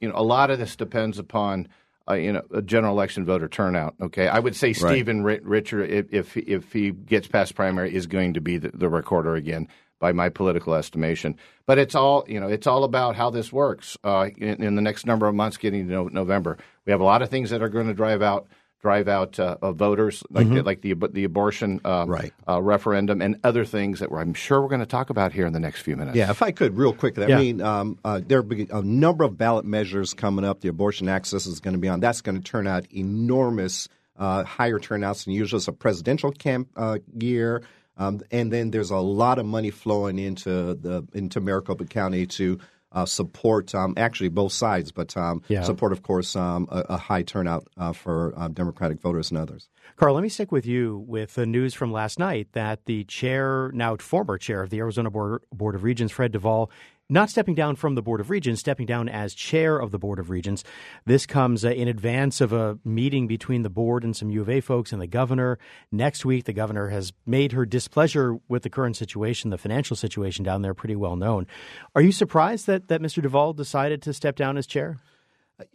you 0.00 0.08
know 0.08 0.14
a 0.16 0.22
lot 0.22 0.50
of 0.50 0.58
this 0.58 0.76
depends 0.76 1.18
upon. 1.18 1.68
Uh, 2.10 2.14
you 2.14 2.32
know, 2.32 2.42
a 2.52 2.60
general 2.60 2.92
election 2.92 3.24
voter 3.24 3.46
turnout. 3.46 3.94
Okay, 4.02 4.26
I 4.26 4.40
would 4.40 4.56
say 4.56 4.72
Stephen 4.72 5.22
right. 5.22 5.40
Richer, 5.44 5.84
if, 5.84 6.12
if 6.12 6.36
if 6.36 6.72
he 6.72 6.90
gets 6.90 7.28
past 7.28 7.54
primary, 7.54 7.94
is 7.94 8.08
going 8.08 8.34
to 8.34 8.40
be 8.40 8.58
the, 8.58 8.72
the 8.74 8.88
recorder 8.88 9.36
again 9.36 9.68
by 10.00 10.10
my 10.10 10.28
political 10.28 10.74
estimation. 10.74 11.36
But 11.64 11.78
it's 11.78 11.94
all 11.94 12.24
you 12.26 12.40
know. 12.40 12.48
It's 12.48 12.66
all 12.66 12.82
about 12.82 13.14
how 13.14 13.30
this 13.30 13.52
works 13.52 13.96
uh, 14.02 14.30
in, 14.36 14.64
in, 14.64 14.74
the 14.74 14.82
next 14.82 15.06
number 15.06 15.28
of 15.28 15.36
months, 15.36 15.56
getting 15.58 15.86
to 15.86 16.10
November. 16.10 16.58
We 16.84 16.90
have 16.90 17.00
a 17.00 17.04
lot 17.04 17.22
of 17.22 17.30
things 17.30 17.50
that 17.50 17.62
are 17.62 17.68
going 17.68 17.86
to 17.86 17.94
drive 17.94 18.20
out 18.20 18.48
drive 18.82 19.06
out 19.06 19.38
uh, 19.38 19.72
voters, 19.72 20.22
like 20.28 20.46
mm-hmm. 20.46 20.56
the, 20.56 20.62
like 20.62 20.82
the 20.82 20.94
the 21.12 21.24
abortion 21.24 21.80
um, 21.84 22.10
right. 22.10 22.32
uh, 22.48 22.60
referendum 22.60 23.22
and 23.22 23.38
other 23.44 23.64
things 23.64 24.00
that 24.00 24.10
I'm 24.12 24.34
sure 24.34 24.60
we're 24.60 24.68
going 24.68 24.80
to 24.80 24.86
talk 24.86 25.08
about 25.08 25.32
here 25.32 25.46
in 25.46 25.52
the 25.52 25.60
next 25.60 25.82
few 25.82 25.96
minutes. 25.96 26.16
Yeah, 26.16 26.30
if 26.30 26.42
I 26.42 26.50
could, 26.50 26.76
real 26.76 26.92
quick. 26.92 27.18
I 27.18 27.26
mean, 27.26 27.62
um, 27.62 27.98
uh, 28.04 28.20
there 28.26 28.42
will 28.42 28.48
be 28.48 28.66
a 28.70 28.82
number 28.82 29.24
of 29.24 29.38
ballot 29.38 29.64
measures 29.64 30.14
coming 30.14 30.44
up. 30.44 30.60
The 30.60 30.68
abortion 30.68 31.08
access 31.08 31.46
is 31.46 31.60
going 31.60 31.74
to 31.74 31.80
be 31.80 31.88
on. 31.88 32.00
That's 32.00 32.20
going 32.20 32.36
to 32.36 32.42
turn 32.42 32.66
out 32.66 32.92
enormous, 32.92 33.88
uh, 34.18 34.42
higher 34.42 34.80
turnouts 34.80 35.24
than 35.24 35.34
usual. 35.34 35.58
It's 35.58 35.68
a 35.68 35.72
presidential 35.72 36.32
camp 36.32 36.68
uh, 36.76 36.98
year. 37.16 37.62
Um, 37.96 38.20
and 38.30 38.52
then 38.52 38.70
there's 38.70 38.90
a 38.90 38.96
lot 38.96 39.38
of 39.38 39.46
money 39.46 39.70
flowing 39.70 40.18
into 40.18 40.74
the 40.74 41.06
into 41.12 41.40
Maricopa 41.40 41.84
County 41.84 42.26
to 42.26 42.58
uh, 42.92 43.06
support 43.06 43.74
um, 43.74 43.94
actually 43.96 44.28
both 44.28 44.52
sides, 44.52 44.92
but 44.92 45.16
um, 45.16 45.42
yeah. 45.48 45.62
support, 45.62 45.92
of 45.92 46.02
course, 46.02 46.36
um, 46.36 46.68
a, 46.70 46.80
a, 46.90 46.96
high 46.96 47.22
turnout 47.22 47.66
uh, 47.76 47.92
for 47.92 48.34
uh, 48.36 48.48
Democratic 48.48 49.00
voters 49.00 49.30
and 49.30 49.38
others. 49.38 49.68
Karl, 49.96 50.14
let 50.14 50.22
me 50.22 50.28
stick 50.28 50.52
with 50.52 50.66
you 50.66 51.04
with 51.06 51.34
the 51.34 51.46
news 51.46 51.74
from 51.74 51.92
last 51.92 52.18
night 52.18 52.48
that 52.52 52.84
the 52.86 53.04
chair, 53.04 53.70
now 53.74 53.96
former 53.96 54.38
chair 54.38 54.62
of 54.62 54.70
the 54.70 54.78
Arizona 54.78 55.10
Board, 55.10 55.42
Board 55.52 55.74
of 55.74 55.84
Regents, 55.84 56.12
Fred 56.12 56.32
DuVal, 56.32 56.70
not 57.12 57.30
stepping 57.30 57.54
down 57.54 57.76
from 57.76 57.94
the 57.94 58.02
Board 58.02 58.20
of 58.20 58.30
Regents, 58.30 58.60
stepping 58.60 58.86
down 58.86 59.08
as 59.08 59.34
chair 59.34 59.78
of 59.78 59.90
the 59.90 59.98
Board 59.98 60.18
of 60.18 60.30
Regents. 60.30 60.64
This 61.04 61.26
comes 61.26 61.64
uh, 61.64 61.68
in 61.68 61.86
advance 61.86 62.40
of 62.40 62.52
a 62.52 62.78
meeting 62.84 63.26
between 63.26 63.62
the 63.62 63.70
board 63.70 64.02
and 64.02 64.16
some 64.16 64.30
U 64.30 64.40
of 64.40 64.48
A 64.48 64.60
folks 64.60 64.92
and 64.92 65.02
the 65.02 65.06
governor. 65.06 65.58
Next 65.92 66.24
week, 66.24 66.44
the 66.44 66.52
governor 66.52 66.88
has 66.88 67.12
made 67.26 67.52
her 67.52 67.66
displeasure 67.66 68.38
with 68.48 68.62
the 68.62 68.70
current 68.70 68.96
situation, 68.96 69.50
the 69.50 69.58
financial 69.58 69.94
situation 69.94 70.42
down 70.44 70.62
there, 70.62 70.74
pretty 70.74 70.96
well 70.96 71.16
known. 71.16 71.46
Are 71.94 72.02
you 72.02 72.12
surprised 72.12 72.66
that, 72.66 72.88
that 72.88 73.02
Mr. 73.02 73.22
DuVal 73.22 73.54
decided 73.54 74.00
to 74.02 74.14
step 74.14 74.34
down 74.34 74.56
as 74.56 74.66
chair? 74.66 74.98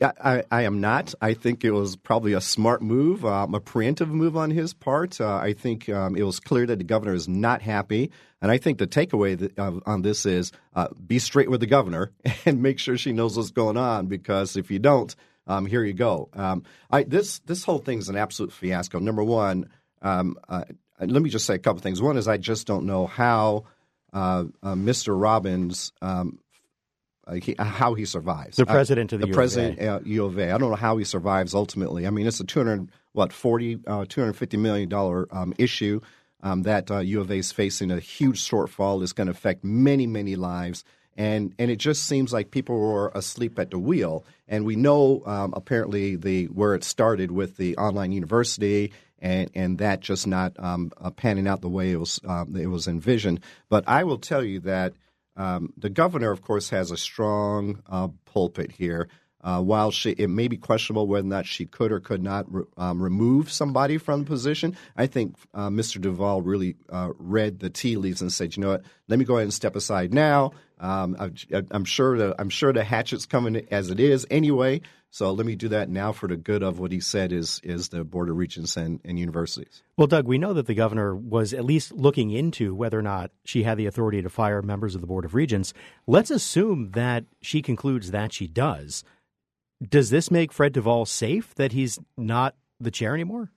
I, 0.02 0.44
I, 0.52 0.64
am 0.64 0.82
not. 0.82 1.14
I 1.22 1.34
think 1.34 1.64
it 1.64 1.72
was 1.72 1.96
probably 1.96 2.34
a 2.34 2.42
smart 2.42 2.82
move, 2.82 3.26
um, 3.26 3.54
a 3.54 3.60
preemptive 3.60 4.10
move 4.10 4.38
on 4.38 4.52
his 4.52 4.74
part. 4.74 5.20
Uh, 5.20 5.36
I 5.36 5.54
think 5.54 5.90
um, 5.90 6.16
it 6.16 6.24
was 6.24 6.40
clear 6.40 6.66
that 6.66 6.78
the 6.78 6.84
governor 6.84 7.14
is 7.14 7.28
not 7.28 7.62
happy. 7.62 8.12
And 8.42 8.52
I 8.52 8.58
think 8.58 8.78
the 8.78 8.88
takeaway 8.88 9.38
that, 9.38 9.58
uh, 9.58 9.80
on 9.86 10.02
this 10.02 10.26
is 10.26 10.52
uh, 10.76 10.88
be 11.06 11.20
straight 11.20 11.50
with 11.50 11.60
the 11.60 11.68
governor 11.68 12.12
and 12.46 12.62
make 12.62 12.80
sure 12.80 12.98
she 12.98 13.14
knows 13.14 13.38
what's 13.38 13.52
going 13.52 13.78
on 13.78 14.08
because 14.08 14.56
if 14.58 14.72
you 14.72 14.80
don't, 14.80 15.16
um, 15.48 15.66
here 15.66 15.84
you 15.84 15.94
go. 15.94 16.30
Um, 16.34 16.64
I, 16.92 17.04
this, 17.04 17.40
this 17.40 17.64
whole 17.64 17.80
thing 17.80 18.00
is 18.00 18.10
an 18.10 18.18
absolute 18.18 18.52
fiasco. 18.52 19.00
Number 19.00 19.24
one, 19.24 19.70
um, 20.02 20.38
uh, 20.48 20.66
let 21.00 21.22
me 21.22 21.30
just 21.30 21.46
say 21.46 21.56
a 21.56 21.60
couple 21.60 21.82
things. 21.82 22.02
One 22.02 22.18
is 22.18 22.28
I 22.28 22.38
just 22.38 22.68
don't 22.68 22.86
know 22.86 23.08
how 23.08 23.66
uh, 24.14 24.46
uh, 24.64 24.74
Mr. 24.74 25.20
Robbins 25.20 25.92
um, 26.02 26.40
he, 27.36 27.56
how 27.60 27.94
he 27.94 28.06
survives. 28.06 28.58
The 28.58 28.66
president 28.66 29.14
of 29.14 29.20
the, 29.20 29.26
the 29.26 29.30
U 29.30 29.34
president 29.34 29.80
of 29.80 30.02
uh, 30.02 30.06
U 30.06 30.26
of 30.26 30.38
A. 30.38 30.52
I 30.52 30.58
don't 30.58 30.70
know 30.70 30.76
how 30.76 30.98
he 30.98 31.04
survives 31.04 31.54
ultimately. 31.54 32.08
I 32.08 32.10
mean, 32.10 32.28
it's 32.28 32.40
a 32.40 32.46
two 32.46 32.60
hundred 32.60 32.90
what 33.14 33.34
40, 33.34 33.80
uh, 33.88 34.06
250 34.08 34.58
million 34.58 34.90
dollar 34.90 35.28
um, 35.32 35.54
issue 35.58 36.02
um, 36.42 36.64
that 36.64 36.92
uh, 36.92 37.00
U 37.00 37.22
of 37.22 37.32
A 37.32 37.36
is 37.36 37.52
facing 37.52 37.92
a 37.92 38.00
huge 38.00 38.48
shortfall. 38.48 39.02
is 39.02 39.14
going 39.14 39.28
to 39.28 39.32
affect 39.32 39.64
many 39.64 40.08
many 40.08 40.36
lives. 40.36 40.84
And, 41.20 41.56
and 41.58 41.72
it 41.72 41.78
just 41.78 42.04
seems 42.04 42.32
like 42.32 42.52
people 42.52 42.78
were 42.78 43.12
asleep 43.16 43.58
at 43.58 43.72
the 43.72 43.80
wheel. 43.80 44.24
And 44.48 44.66
we 44.66 44.76
know 44.76 45.24
um, 45.26 45.52
apparently 45.58 46.16
the 46.16 46.46
where 46.46 46.76
it 46.76 46.84
started 46.84 47.32
with 47.32 47.58
the 47.58 47.76
online 47.78 48.12
university 48.12 48.94
and 49.20 49.50
and 49.56 49.80
that 49.80 50.00
just 50.00 50.28
not 50.28 50.54
um, 50.60 50.92
uh, 51.02 51.10
panning 51.10 51.48
out 51.48 51.62
the 51.62 51.70
way 51.70 51.92
it 51.92 51.98
was 51.98 52.20
um, 52.26 52.56
it 52.56 52.68
was 52.68 52.88
envisioned. 52.88 53.40
But 53.70 53.84
I 53.88 54.04
will 54.04 54.20
tell 54.20 54.44
you 54.44 54.60
that 54.62 54.94
um, 55.38 55.72
the 55.78 55.90
governor, 55.90 56.32
of 56.32 56.42
course, 56.42 56.70
has 56.72 56.92
a 56.92 56.98
strong 56.98 57.82
uh, 57.88 58.10
pulpit 58.26 58.72
here. 58.72 59.08
Uh, 59.40 59.62
while 59.62 59.92
she, 59.92 60.12
it 60.12 60.30
may 60.30 60.48
be 60.48 60.58
questionable 60.58 61.08
whether 61.08 61.26
or 61.26 61.30
not 61.30 61.46
she 61.46 61.66
could 61.66 61.92
or 61.92 62.00
could 62.00 62.24
not 62.24 62.52
re, 62.52 62.64
um, 62.76 63.02
remove 63.02 63.52
somebody 63.52 63.98
from 63.98 64.22
the 64.22 64.26
position, 64.26 64.76
I 64.98 65.06
think 65.06 65.36
uh, 65.54 65.70
Mr. 65.70 66.02
DuVal 66.02 66.42
really 66.44 66.76
uh, 66.90 67.12
read 67.18 67.60
the 67.60 67.70
tea 67.70 67.98
leaves 67.98 68.22
and 68.22 68.34
said, 68.34 68.58
"You 68.58 68.62
know 68.62 68.70
what? 68.70 68.84
Let 69.08 69.20
me 69.20 69.26
go 69.26 69.36
ahead 69.36 69.44
and 69.44 69.54
step 69.54 69.76
aside 69.76 70.12
now. 70.12 70.52
Um, 70.80 71.16
I, 71.20 71.64
am 71.72 71.86
sure 71.86 72.18
the 72.18 72.36
I'm 72.40 72.50
sure 72.50 72.74
the 72.74 72.84
hatchet's 72.84 73.28
coming 73.28 73.68
as 73.72 73.90
it 73.90 74.00
is 74.00 74.26
anyway. 74.32 74.82
So 75.10 75.32
let 75.32 75.46
me 75.46 75.56
do 75.56 75.70
that 75.70 75.90
now 75.90 76.12
for 76.12 76.28
the 76.28 76.38
good 76.38 76.62
of 76.62 76.80
what 76.80 76.92
he 76.92 77.00
said 77.00 77.32
is 77.32 77.62
is 77.64 77.90
the 77.90 78.04
board 78.04 78.30
of 78.30 78.38
regents 78.38 78.78
and, 78.78 79.00
and 79.04 79.18
universities." 79.18 79.84
Well, 79.98 80.08
Doug, 80.08 80.28
we 80.28 80.38
know 80.38 80.54
that 80.54 80.68
the 80.68 80.74
governor 80.74 81.16
was 81.16 81.54
at 81.54 81.66
least 81.66 81.94
looking 81.94 82.32
into 82.32 82.76
whether 82.76 83.00
or 83.00 83.04
not 83.04 83.32
she 83.46 83.64
had 83.64 83.78
the 83.78 83.86
authority 83.86 84.22
to 84.22 84.30
fire 84.30 84.62
members 84.62 84.96
of 84.96 85.02
the 85.02 85.08
board 85.08 85.26
of 85.26 85.34
regents. 85.34 85.74
Let's 86.06 86.32
assume 86.32 86.92
that 86.92 87.26
she 87.42 87.62
concludes 87.62 88.12
that 88.12 88.34
she 88.34 88.48
does 88.48 89.04
does 89.82 90.10
this 90.10 90.32
make 90.32 90.52
Fred 90.52 90.74
DuVal 90.74 91.08
safe 91.08 91.54
that 91.56 91.72
he's 91.72 92.00
not 92.18 92.56
the 92.80 92.92
chair 92.92 93.14
anymore? 93.14 93.52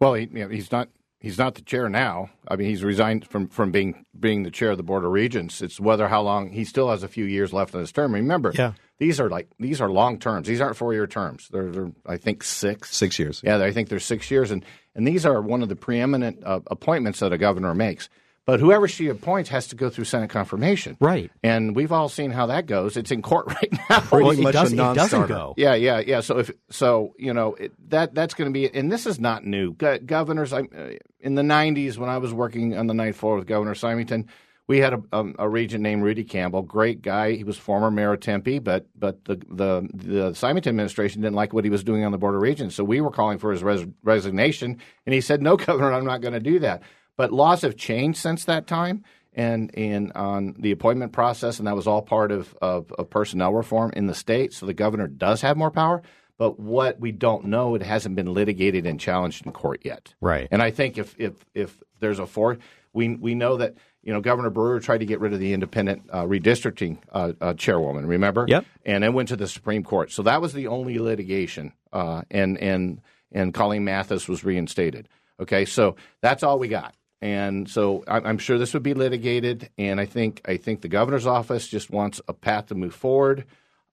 Well, 0.00 0.14
he, 0.14 0.28
you 0.32 0.44
know, 0.44 0.48
he's 0.48 0.70
not. 0.70 0.88
He's 1.20 1.36
not 1.36 1.56
the 1.56 1.62
chair 1.62 1.88
now. 1.88 2.30
I 2.46 2.54
mean, 2.54 2.68
he's 2.68 2.84
resigned 2.84 3.26
from, 3.26 3.48
from 3.48 3.72
being 3.72 4.04
being 4.18 4.44
the 4.44 4.52
chair 4.52 4.70
of 4.70 4.76
the 4.76 4.84
board 4.84 5.04
of 5.04 5.10
regents. 5.10 5.60
It's 5.60 5.80
whether 5.80 6.06
how 6.06 6.22
long 6.22 6.50
he 6.50 6.64
still 6.64 6.90
has 6.90 7.02
a 7.02 7.08
few 7.08 7.24
years 7.24 7.52
left 7.52 7.74
in 7.74 7.80
his 7.80 7.90
term. 7.90 8.14
Remember, 8.14 8.52
yeah. 8.54 8.74
these 8.98 9.18
are 9.18 9.28
like 9.28 9.48
these 9.58 9.80
are 9.80 9.90
long 9.90 10.20
terms. 10.20 10.46
These 10.46 10.60
aren't 10.60 10.76
four 10.76 10.94
year 10.94 11.08
terms. 11.08 11.48
They're, 11.50 11.72
they're, 11.72 11.92
I 12.06 12.18
think 12.18 12.44
six 12.44 12.94
six 12.94 13.18
years. 13.18 13.40
Yeah, 13.44 13.62
I 13.62 13.72
think 13.72 13.88
they're 13.88 13.98
six 13.98 14.30
years, 14.30 14.52
and 14.52 14.64
and 14.94 15.06
these 15.06 15.26
are 15.26 15.42
one 15.42 15.62
of 15.62 15.68
the 15.68 15.76
preeminent 15.76 16.44
uh, 16.44 16.60
appointments 16.68 17.18
that 17.18 17.32
a 17.32 17.38
governor 17.38 17.74
makes. 17.74 18.08
But 18.48 18.60
whoever 18.60 18.88
she 18.88 19.08
appoints 19.08 19.50
has 19.50 19.66
to 19.66 19.76
go 19.76 19.90
through 19.90 20.06
Senate 20.06 20.30
confirmation. 20.30 20.96
Right. 21.00 21.30
And 21.42 21.76
we've 21.76 21.92
all 21.92 22.08
seen 22.08 22.30
how 22.30 22.46
that 22.46 22.64
goes. 22.64 22.96
It's 22.96 23.10
in 23.10 23.20
court 23.20 23.46
right 23.48 23.70
now. 23.90 24.02
Well, 24.10 24.30
it, 24.30 24.52
does, 24.52 24.72
it 24.72 24.76
doesn't 24.76 25.26
go. 25.26 25.52
Yeah, 25.58 25.74
yeah, 25.74 25.98
yeah. 25.98 26.20
So 26.20 26.38
if 26.38 26.50
so, 26.70 27.12
you 27.18 27.34
know 27.34 27.56
it, 27.56 27.74
that 27.90 28.14
that's 28.14 28.32
going 28.32 28.50
to 28.50 28.52
be. 28.54 28.74
And 28.74 28.90
this 28.90 29.04
is 29.04 29.20
not 29.20 29.44
new. 29.44 29.74
Go- 29.74 29.98
governors, 29.98 30.54
I, 30.54 30.60
uh, 30.60 30.92
in 31.20 31.34
the 31.34 31.42
'90s 31.42 31.98
when 31.98 32.08
I 32.08 32.16
was 32.16 32.32
working 32.32 32.74
on 32.74 32.86
the 32.86 32.94
ninth 32.94 33.16
floor 33.16 33.36
with 33.36 33.46
Governor 33.46 33.74
Symington, 33.74 34.28
we 34.66 34.78
had 34.78 34.94
a, 34.94 35.02
a, 35.12 35.32
a, 35.40 35.48
regent 35.50 35.82
named 35.82 36.02
Rudy 36.02 36.24
Campbell, 36.24 36.62
great 36.62 37.02
guy. 37.02 37.32
He 37.32 37.44
was 37.44 37.58
former 37.58 37.90
mayor 37.90 38.14
of 38.14 38.20
Tempe, 38.20 38.60
but 38.60 38.86
but 38.98 39.22
the 39.26 39.36
the 39.50 39.88
the 39.92 40.32
Symington 40.32 40.70
administration 40.70 41.20
didn't 41.20 41.36
like 41.36 41.52
what 41.52 41.64
he 41.64 41.70
was 41.70 41.84
doing 41.84 42.02
on 42.02 42.12
the 42.12 42.18
board 42.18 42.34
of 42.34 42.40
regents, 42.40 42.76
so 42.76 42.82
we 42.82 43.02
were 43.02 43.10
calling 43.10 43.36
for 43.36 43.52
his 43.52 43.62
res- 43.62 43.86
resignation, 44.02 44.78
and 45.04 45.14
he 45.14 45.20
said, 45.20 45.42
"No, 45.42 45.56
Governor, 45.58 45.92
I'm 45.92 46.06
not 46.06 46.22
going 46.22 46.32
to 46.32 46.40
do 46.40 46.60
that." 46.60 46.82
But 47.18 47.32
laws 47.32 47.62
have 47.62 47.76
changed 47.76 48.18
since 48.18 48.46
that 48.46 48.66
time 48.66 49.04
and 49.34 49.70
in 49.74 50.12
on 50.12 50.54
the 50.58 50.70
appointment 50.70 51.12
process, 51.12 51.58
and 51.58 51.66
that 51.66 51.76
was 51.76 51.86
all 51.86 52.00
part 52.00 52.32
of, 52.32 52.56
of, 52.62 52.90
of, 52.92 53.10
personnel 53.10 53.52
reform 53.52 53.92
in 53.94 54.06
the 54.06 54.14
state. 54.14 54.54
So 54.54 54.66
the 54.66 54.72
governor 54.72 55.08
does 55.08 55.42
have 55.42 55.56
more 55.56 55.70
power. 55.70 56.00
But 56.38 56.60
what 56.60 57.00
we 57.00 57.10
don't 57.10 57.46
know, 57.46 57.74
it 57.74 57.82
hasn't 57.82 58.14
been 58.14 58.32
litigated 58.32 58.86
and 58.86 59.00
challenged 59.00 59.44
in 59.44 59.52
court 59.52 59.80
yet. 59.84 60.14
Right. 60.20 60.46
And 60.52 60.62
I 60.62 60.70
think 60.70 60.96
if 60.96 61.14
if 61.18 61.44
if 61.54 61.82
there's 61.98 62.20
a 62.20 62.26
four, 62.26 62.58
we 62.92 63.16
we 63.16 63.34
know 63.34 63.56
that 63.56 63.74
you 64.02 64.12
know 64.12 64.20
Governor 64.20 64.50
Brewer 64.50 64.78
tried 64.78 64.98
to 64.98 65.06
get 65.06 65.18
rid 65.18 65.32
of 65.32 65.40
the 65.40 65.52
independent 65.52 66.02
uh, 66.12 66.22
redistricting 66.22 66.98
uh, 67.10 67.32
uh, 67.40 67.54
chairwoman. 67.54 68.06
Remember? 68.06 68.46
Yep. 68.48 68.64
And 68.86 69.02
it 69.02 69.12
went 69.12 69.30
to 69.30 69.36
the 69.36 69.48
Supreme 69.48 69.82
Court. 69.82 70.12
So 70.12 70.22
that 70.22 70.40
was 70.40 70.52
the 70.52 70.68
only 70.68 71.00
litigation. 71.00 71.72
Uh, 71.92 72.22
and 72.30 72.56
and 72.58 73.00
and 73.32 73.52
Colleen 73.52 73.84
Mathis 73.84 74.28
was 74.28 74.44
reinstated. 74.44 75.08
Okay, 75.40 75.64
so 75.64 75.96
that's 76.20 76.42
all 76.44 76.58
we 76.58 76.68
got 76.68 76.94
and 77.20 77.68
so 77.68 78.04
I'm 78.06 78.38
sure 78.38 78.58
this 78.58 78.74
would 78.74 78.82
be 78.82 78.94
litigated. 78.94 79.70
And 79.76 80.00
I 80.00 80.06
think 80.06 80.40
I 80.44 80.56
think 80.56 80.82
the 80.82 80.88
governor's 80.88 81.26
office 81.26 81.66
just 81.66 81.90
wants 81.90 82.20
a 82.28 82.32
path 82.32 82.66
to 82.66 82.74
move 82.74 82.94
forward. 82.94 83.44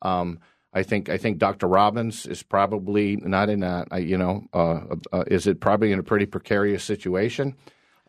Um, 0.01 0.39
I 0.73 0.83
think 0.83 1.09
I 1.09 1.17
think 1.17 1.39
Dr. 1.39 1.67
Robbins 1.67 2.25
is 2.27 2.43
probably 2.43 3.15
not 3.15 3.49
in 3.49 3.63
a 3.63 3.85
you 3.99 4.17
know 4.17 4.43
uh, 4.53 4.81
uh, 5.11 5.23
is 5.27 5.47
it 5.47 5.59
probably 5.59 5.91
in 5.91 5.99
a 5.99 6.03
pretty 6.03 6.25
precarious 6.25 6.83
situation. 6.83 7.55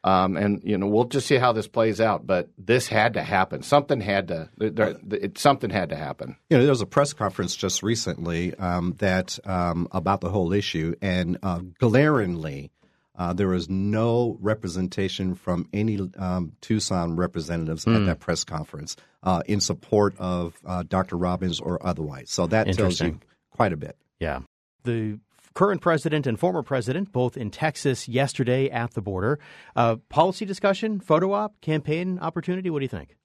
Um, 0.05 0.37
and 0.37 0.61
you 0.63 0.77
know 0.77 0.87
we'll 0.87 1.05
just 1.05 1.27
see 1.27 1.37
how 1.37 1.53
this 1.53 1.67
plays 1.67 2.01
out. 2.01 2.27
But 2.27 2.51
this 2.59 2.87
had 2.87 3.15
to 3.15 3.23
happen. 3.23 3.63
Something 3.63 4.01
had 4.01 4.29
to. 4.29 4.51
There, 4.59 4.97
it, 5.11 5.39
something 5.39 5.71
had 5.71 5.89
to 5.89 5.97
happen. 5.97 6.37
You 6.51 6.59
know, 6.59 6.63
there 6.63 6.71
was 6.71 6.83
a 6.83 6.87
press 6.87 7.13
conference 7.13 7.57
just 7.57 7.83
recently 7.83 8.55
um, 8.55 8.95
that 8.99 9.39
um, 9.45 9.89
about 9.93 10.21
the 10.21 10.29
whole 10.29 10.53
issue, 10.53 10.95
and 11.01 11.39
uh, 11.43 11.61
glaringly, 11.79 12.71
uh, 13.17 13.33
there 13.33 13.49
was 13.49 13.69
no 13.69 14.37
representation 14.41 15.35
from 15.35 15.69
any 15.73 15.99
um, 16.19 16.53
Tucson 16.61 17.17
representatives 17.17 17.85
mm. 17.85 17.95
at 17.95 18.01
hmm. 18.01 18.07
that 18.07 18.21
press 18.21 18.45
conference 18.45 18.97
uh, 19.23 19.43
in 19.47 19.61
support 19.61 20.15
of 20.19 20.55
uh, 20.67 20.83
Dr. 20.83 21.17
Robbins 21.17 21.61
or 21.61 21.85
otherwise. 21.85 22.31
So 22.31 22.47
that 22.49 22.73
tells 22.75 23.01
you 23.01 23.19
quite 23.51 23.73
a 23.73 23.77
bit. 23.77 23.97
Yeah. 24.21 24.41
The 24.85 25.19
current 25.55 25.81
president 25.81 26.27
and 26.27 26.39
former 26.39 26.63
president, 26.63 27.11
both 27.13 27.37
in 27.37 27.51
Texas 27.51 28.07
yesterday 28.07 28.69
at 28.69 28.93
the 28.93 29.01
border. 29.01 29.39
Uh, 29.75 29.97
policy 30.09 30.45
discussion, 30.45 31.01
photo 31.01 31.33
op, 31.33 31.61
campaign 31.61 32.19
opportunity. 32.21 32.71
What 32.71 32.81
do 32.81 32.85
you 32.85 32.89
think? 32.89 33.17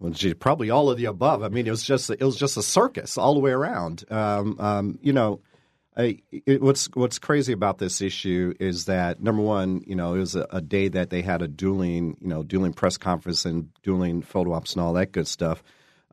Well, 0.00 0.10
gee, 0.10 0.34
probably 0.34 0.70
all 0.70 0.90
of 0.90 0.96
the 0.96 1.04
above. 1.04 1.44
I 1.44 1.48
mean, 1.48 1.66
it 1.66 1.70
was 1.70 1.84
just 1.84 2.10
it 2.10 2.20
was 2.20 2.36
just 2.36 2.56
a 2.56 2.62
circus 2.62 3.16
all 3.16 3.34
the 3.34 3.40
way 3.40 3.52
around. 3.52 4.04
Um, 4.10 4.56
um, 4.58 4.98
you 5.00 5.12
know, 5.12 5.40
I, 5.96 6.20
it, 6.30 6.62
what's 6.62 6.86
what's 6.94 7.18
crazy 7.18 7.52
about 7.52 7.78
this 7.78 8.00
issue 8.00 8.54
is 8.58 8.86
that 8.86 9.22
number 9.22 9.42
one, 9.42 9.82
you 9.86 9.94
know, 9.94 10.14
it 10.14 10.20
was 10.20 10.34
a, 10.34 10.46
a, 10.50 10.60
day 10.62 10.88
that 10.88 11.10
they 11.10 11.20
had 11.20 11.42
a 11.42 11.48
dueling, 11.48 12.16
you 12.20 12.28
know, 12.28 12.42
dueling 12.42 12.72
press 12.72 12.96
conference 12.96 13.44
and 13.44 13.68
dueling 13.82 14.22
photo 14.22 14.54
ops 14.54 14.72
and 14.72 14.82
all 14.82 14.94
that 14.94 15.12
good 15.12 15.28
stuff. 15.28 15.62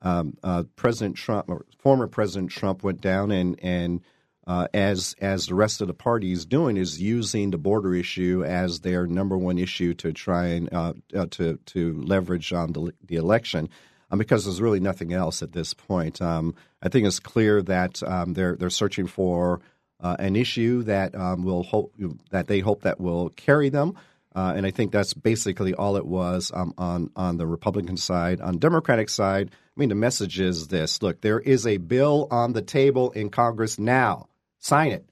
Um, 0.01 0.37
uh, 0.43 0.63
President 0.75 1.15
Trump, 1.15 1.49
or 1.49 1.65
former 1.77 2.07
President 2.07 2.51
Trump, 2.51 2.83
went 2.83 2.99
down 2.99 3.31
and 3.31 3.57
and 3.61 4.01
uh, 4.45 4.67
as 4.73 5.15
as 5.21 5.45
the 5.45 5.55
rest 5.55 5.79
of 5.79 5.87
the 5.87 5.93
party 5.93 6.33
is 6.33 6.45
doing 6.45 6.75
is 6.75 7.01
using 7.01 7.51
the 7.51 7.57
border 7.57 7.93
issue 7.93 8.43
as 8.45 8.81
their 8.81 9.07
number 9.07 9.37
one 9.37 9.57
issue 9.57 9.93
to 9.93 10.11
try 10.11 10.47
and 10.47 10.73
uh, 10.73 10.93
uh 11.15 11.27
to 11.31 11.57
to 11.67 11.93
leverage 12.01 12.51
on 12.51 12.73
the, 12.73 12.93
the 13.05 13.15
election 13.15 13.69
um, 14.11 14.19
because 14.19 14.45
there's 14.45 14.61
really 14.61 14.79
nothing 14.79 15.13
else 15.13 15.41
at 15.41 15.51
this 15.51 15.73
point. 15.73 16.21
Um, 16.21 16.55
I 16.81 16.89
think 16.89 17.05
it's 17.05 17.19
clear 17.19 17.61
that 17.63 18.01
um, 18.03 18.33
they're 18.33 18.55
they're 18.55 18.69
searching 18.69 19.07
for 19.07 19.61
uh, 19.99 20.15
an 20.19 20.35
issue 20.35 20.83
that 20.83 21.15
um, 21.15 21.43
will 21.43 21.63
hope 21.63 21.93
that 22.31 22.47
they 22.47 22.59
hope 22.59 22.83
that 22.83 22.99
will 22.99 23.29
carry 23.29 23.69
them. 23.69 23.95
Uh, 24.35 24.53
and 24.55 24.65
I 24.65 24.71
think 24.71 24.91
that's 24.91 25.13
basically 25.13 25.73
all 25.73 25.97
it 25.97 26.05
was 26.05 26.51
um, 26.53 26.73
on 26.77 27.09
on 27.15 27.37
the 27.37 27.47
Republican 27.47 27.97
side. 27.97 28.41
On 28.41 28.57
Democratic 28.57 29.09
side, 29.09 29.49
I 29.51 29.79
mean, 29.79 29.89
the 29.89 29.95
message 29.95 30.39
is 30.39 30.67
this: 30.67 31.01
Look, 31.01 31.21
there 31.21 31.39
is 31.39 31.65
a 31.65 31.77
bill 31.77 32.27
on 32.29 32.53
the 32.53 32.61
table 32.61 33.11
in 33.11 33.29
Congress 33.29 33.79
now. 33.79 34.27
Sign 34.59 34.91
it, 34.91 35.09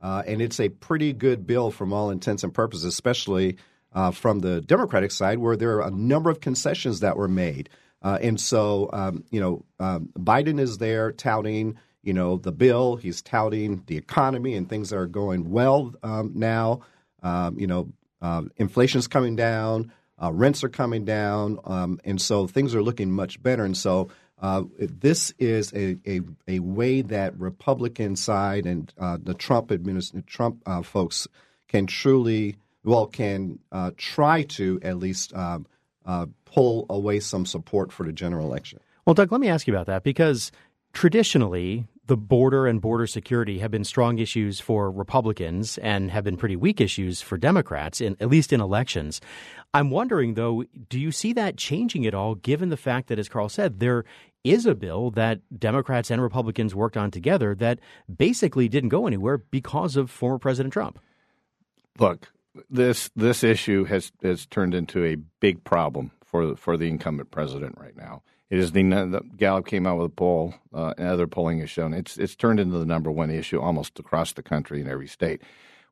uh, 0.00 0.22
and 0.26 0.40
it's 0.40 0.60
a 0.60 0.68
pretty 0.68 1.12
good 1.12 1.46
bill 1.46 1.70
from 1.70 1.92
all 1.92 2.10
intents 2.10 2.44
and 2.44 2.54
purposes, 2.54 2.84
especially 2.84 3.56
uh, 3.92 4.12
from 4.12 4.38
the 4.38 4.60
Democratic 4.60 5.10
side, 5.10 5.38
where 5.38 5.56
there 5.56 5.78
are 5.78 5.88
a 5.88 5.90
number 5.90 6.30
of 6.30 6.40
concessions 6.40 7.00
that 7.00 7.16
were 7.16 7.28
made. 7.28 7.68
Uh, 8.02 8.18
and 8.20 8.40
so, 8.40 8.88
um, 8.92 9.24
you 9.30 9.40
know, 9.40 9.64
um, 9.78 10.08
Biden 10.18 10.58
is 10.58 10.78
there 10.78 11.12
touting, 11.12 11.78
you 12.02 12.12
know, 12.12 12.36
the 12.36 12.52
bill. 12.52 12.96
He's 12.96 13.20
touting 13.20 13.82
the 13.86 13.96
economy 13.96 14.54
and 14.54 14.68
things 14.68 14.92
are 14.92 15.06
going 15.06 15.50
well 15.50 15.94
um, 16.02 16.32
now. 16.34 16.80
Um, 17.22 17.58
you 17.58 17.66
know, 17.66 17.92
uh, 18.22 18.42
inflation's 18.56 19.06
coming 19.06 19.36
down, 19.36 19.92
uh, 20.22 20.32
rents 20.32 20.64
are 20.64 20.68
coming 20.68 21.04
down, 21.04 21.58
um, 21.64 22.00
and 22.04 22.20
so 22.20 22.46
things 22.46 22.74
are 22.74 22.82
looking 22.82 23.10
much 23.10 23.42
better. 23.42 23.64
And 23.64 23.76
so, 23.76 24.08
uh, 24.40 24.62
this 24.78 25.34
is 25.38 25.72
a, 25.74 25.98
a, 26.06 26.20
a, 26.48 26.58
way 26.60 27.02
that 27.02 27.38
Republican 27.38 28.16
side 28.16 28.64
and 28.64 28.92
uh, 28.98 29.18
the 29.22 29.34
Trump 29.34 29.70
administration, 29.70 30.24
Trump 30.26 30.62
uh, 30.64 30.80
folks 30.80 31.28
can 31.68 31.86
truly, 31.86 32.56
well, 32.82 33.06
can 33.06 33.58
uh, 33.70 33.90
try 33.98 34.42
to 34.42 34.80
at 34.82 34.96
least 34.96 35.34
uh, 36.06 36.26
pull 36.44 36.86
away 36.90 37.20
some 37.20 37.46
support 37.46 37.92
for 37.92 38.04
the 38.04 38.12
general 38.12 38.46
election. 38.46 38.80
Well, 39.06 39.14
Doug, 39.14 39.32
let 39.32 39.40
me 39.40 39.48
ask 39.48 39.66
you 39.66 39.74
about 39.74 39.86
that 39.86 40.02
because 40.02 40.52
traditionally, 40.92 41.86
the 42.06 42.16
border 42.16 42.66
and 42.66 42.80
border 42.80 43.06
security 43.06 43.60
have 43.60 43.70
been 43.70 43.84
strong 43.84 44.18
issues 44.18 44.58
for 44.58 44.90
Republicans 44.90 45.78
and 45.78 46.10
have 46.10 46.24
been 46.24 46.36
pretty 46.36 46.56
weak 46.56 46.80
issues 46.80 47.22
for 47.22 47.38
Democrats, 47.38 48.00
in, 48.00 48.16
at 48.18 48.28
least 48.28 48.52
in 48.52 48.60
elections. 48.60 49.20
I'm 49.72 49.90
wondering, 49.90 50.34
though, 50.34 50.64
do 50.88 50.98
you 50.98 51.12
see 51.12 51.32
that 51.34 51.56
changing 51.56 52.06
at 52.06 52.14
all, 52.14 52.34
given 52.34 52.68
the 52.68 52.76
fact 52.76 53.06
that, 53.08 53.20
as 53.20 53.28
Karl 53.28 53.48
said, 53.48 53.78
there 53.78 54.04
is 54.42 54.66
a 54.66 54.74
bill 54.74 55.12
that 55.12 55.40
Democrats 55.56 56.10
and 56.10 56.20
Republicans 56.20 56.74
worked 56.74 56.96
on 56.96 57.12
together 57.12 57.54
that 57.54 57.78
basically 58.14 58.68
didn't 58.68 58.88
go 58.88 59.06
anywhere 59.06 59.38
because 59.38 59.94
of 59.94 60.10
former 60.10 60.38
President 60.38 60.72
Trump? 60.72 60.98
Look, 61.98 62.32
this 62.68 63.10
this 63.14 63.44
issue 63.44 63.84
has 63.84 64.12
has 64.22 64.46
turned 64.46 64.74
into 64.74 65.04
a 65.04 65.16
big 65.40 65.64
problem 65.64 66.10
for 66.24 66.56
for 66.56 66.76
the 66.76 66.88
incumbent 66.88 67.30
president 67.30 67.76
right 67.78 67.96
now. 67.96 68.22
It 68.50 68.58
is 68.58 68.72
the, 68.72 68.82
the 68.82 69.22
Gallup 69.36 69.66
came 69.66 69.86
out 69.86 69.98
with 69.98 70.06
a 70.06 70.14
poll, 70.14 70.54
uh, 70.74 70.92
and 70.98 71.06
other 71.06 71.28
polling 71.28 71.60
has 71.60 71.70
shown 71.70 71.94
it's 71.94 72.16
it's 72.16 72.34
turned 72.34 72.58
into 72.58 72.78
the 72.78 72.86
number 72.86 73.10
one 73.10 73.30
issue 73.30 73.60
almost 73.60 73.98
across 73.98 74.32
the 74.32 74.42
country 74.42 74.80
in 74.80 74.88
every 74.88 75.06
state. 75.06 75.42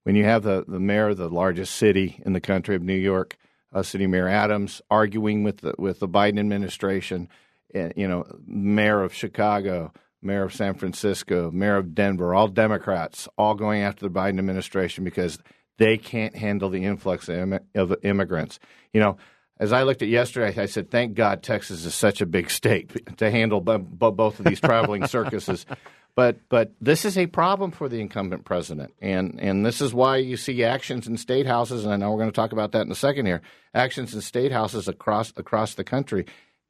When 0.02 0.16
you 0.16 0.24
have 0.24 0.42
the 0.42 0.64
the 0.66 0.80
mayor 0.80 1.10
of 1.10 1.16
the 1.16 1.28
largest 1.28 1.76
city 1.76 2.20
in 2.26 2.32
the 2.32 2.40
country 2.40 2.74
of 2.74 2.82
New 2.82 2.94
York, 2.94 3.36
uh, 3.72 3.82
City 3.82 4.06
Mayor 4.06 4.28
Adams, 4.28 4.82
arguing 4.90 5.44
with 5.44 5.58
the 5.58 5.74
with 5.78 6.00
the 6.00 6.08
Biden 6.08 6.40
administration, 6.40 7.28
and, 7.74 7.92
you 7.96 8.08
know, 8.08 8.26
mayor 8.46 9.02
of 9.02 9.14
Chicago, 9.14 9.92
mayor 10.22 10.44
of 10.44 10.54
San 10.54 10.74
Francisco, 10.74 11.50
mayor 11.50 11.76
of 11.76 11.94
Denver, 11.94 12.34
all 12.34 12.48
Democrats, 12.48 13.28
all 13.36 13.54
going 13.54 13.82
after 13.82 14.08
the 14.08 14.14
Biden 14.14 14.38
administration 14.38 15.04
because 15.04 15.38
they 15.78 15.96
can't 15.96 16.36
handle 16.36 16.68
the 16.68 16.84
influx 16.84 17.28
of 17.28 17.94
immigrants. 18.02 18.60
You 18.92 19.00
know, 19.00 19.16
as 19.58 19.72
I 19.72 19.82
looked 19.82 20.02
at 20.02 20.08
yesterday, 20.08 20.60
I 20.60 20.66
said, 20.66 20.90
"Thank 20.90 21.14
God 21.14 21.42
Texas 21.42 21.84
is 21.84 21.94
such 21.94 22.20
a 22.20 22.26
big 22.26 22.50
state 22.50 22.90
to 23.16 23.30
handle 23.30 23.60
b- 23.60 23.78
b- 23.78 24.10
both 24.10 24.38
of 24.38 24.44
these 24.44 24.60
traveling 24.60 25.06
circuses." 25.08 25.66
But 26.14 26.36
but 26.48 26.72
this 26.80 27.04
is 27.04 27.16
a 27.16 27.26
problem 27.26 27.70
for 27.70 27.88
the 27.88 28.00
incumbent 28.00 28.44
president, 28.44 28.92
and 29.00 29.38
and 29.40 29.64
this 29.64 29.80
is 29.80 29.94
why 29.94 30.16
you 30.16 30.36
see 30.36 30.64
actions 30.64 31.06
in 31.06 31.16
state 31.16 31.46
houses, 31.46 31.84
and 31.84 31.92
I 31.92 31.96
know 31.96 32.10
we're 32.10 32.18
going 32.18 32.30
to 32.30 32.36
talk 32.36 32.52
about 32.52 32.72
that 32.72 32.86
in 32.86 32.92
a 32.92 32.96
second 32.96 33.26
here. 33.26 33.40
Actions 33.74 34.14
in 34.14 34.20
state 34.20 34.52
houses 34.52 34.88
across 34.88 35.32
across 35.36 35.74
the 35.74 35.84
country. 35.84 36.26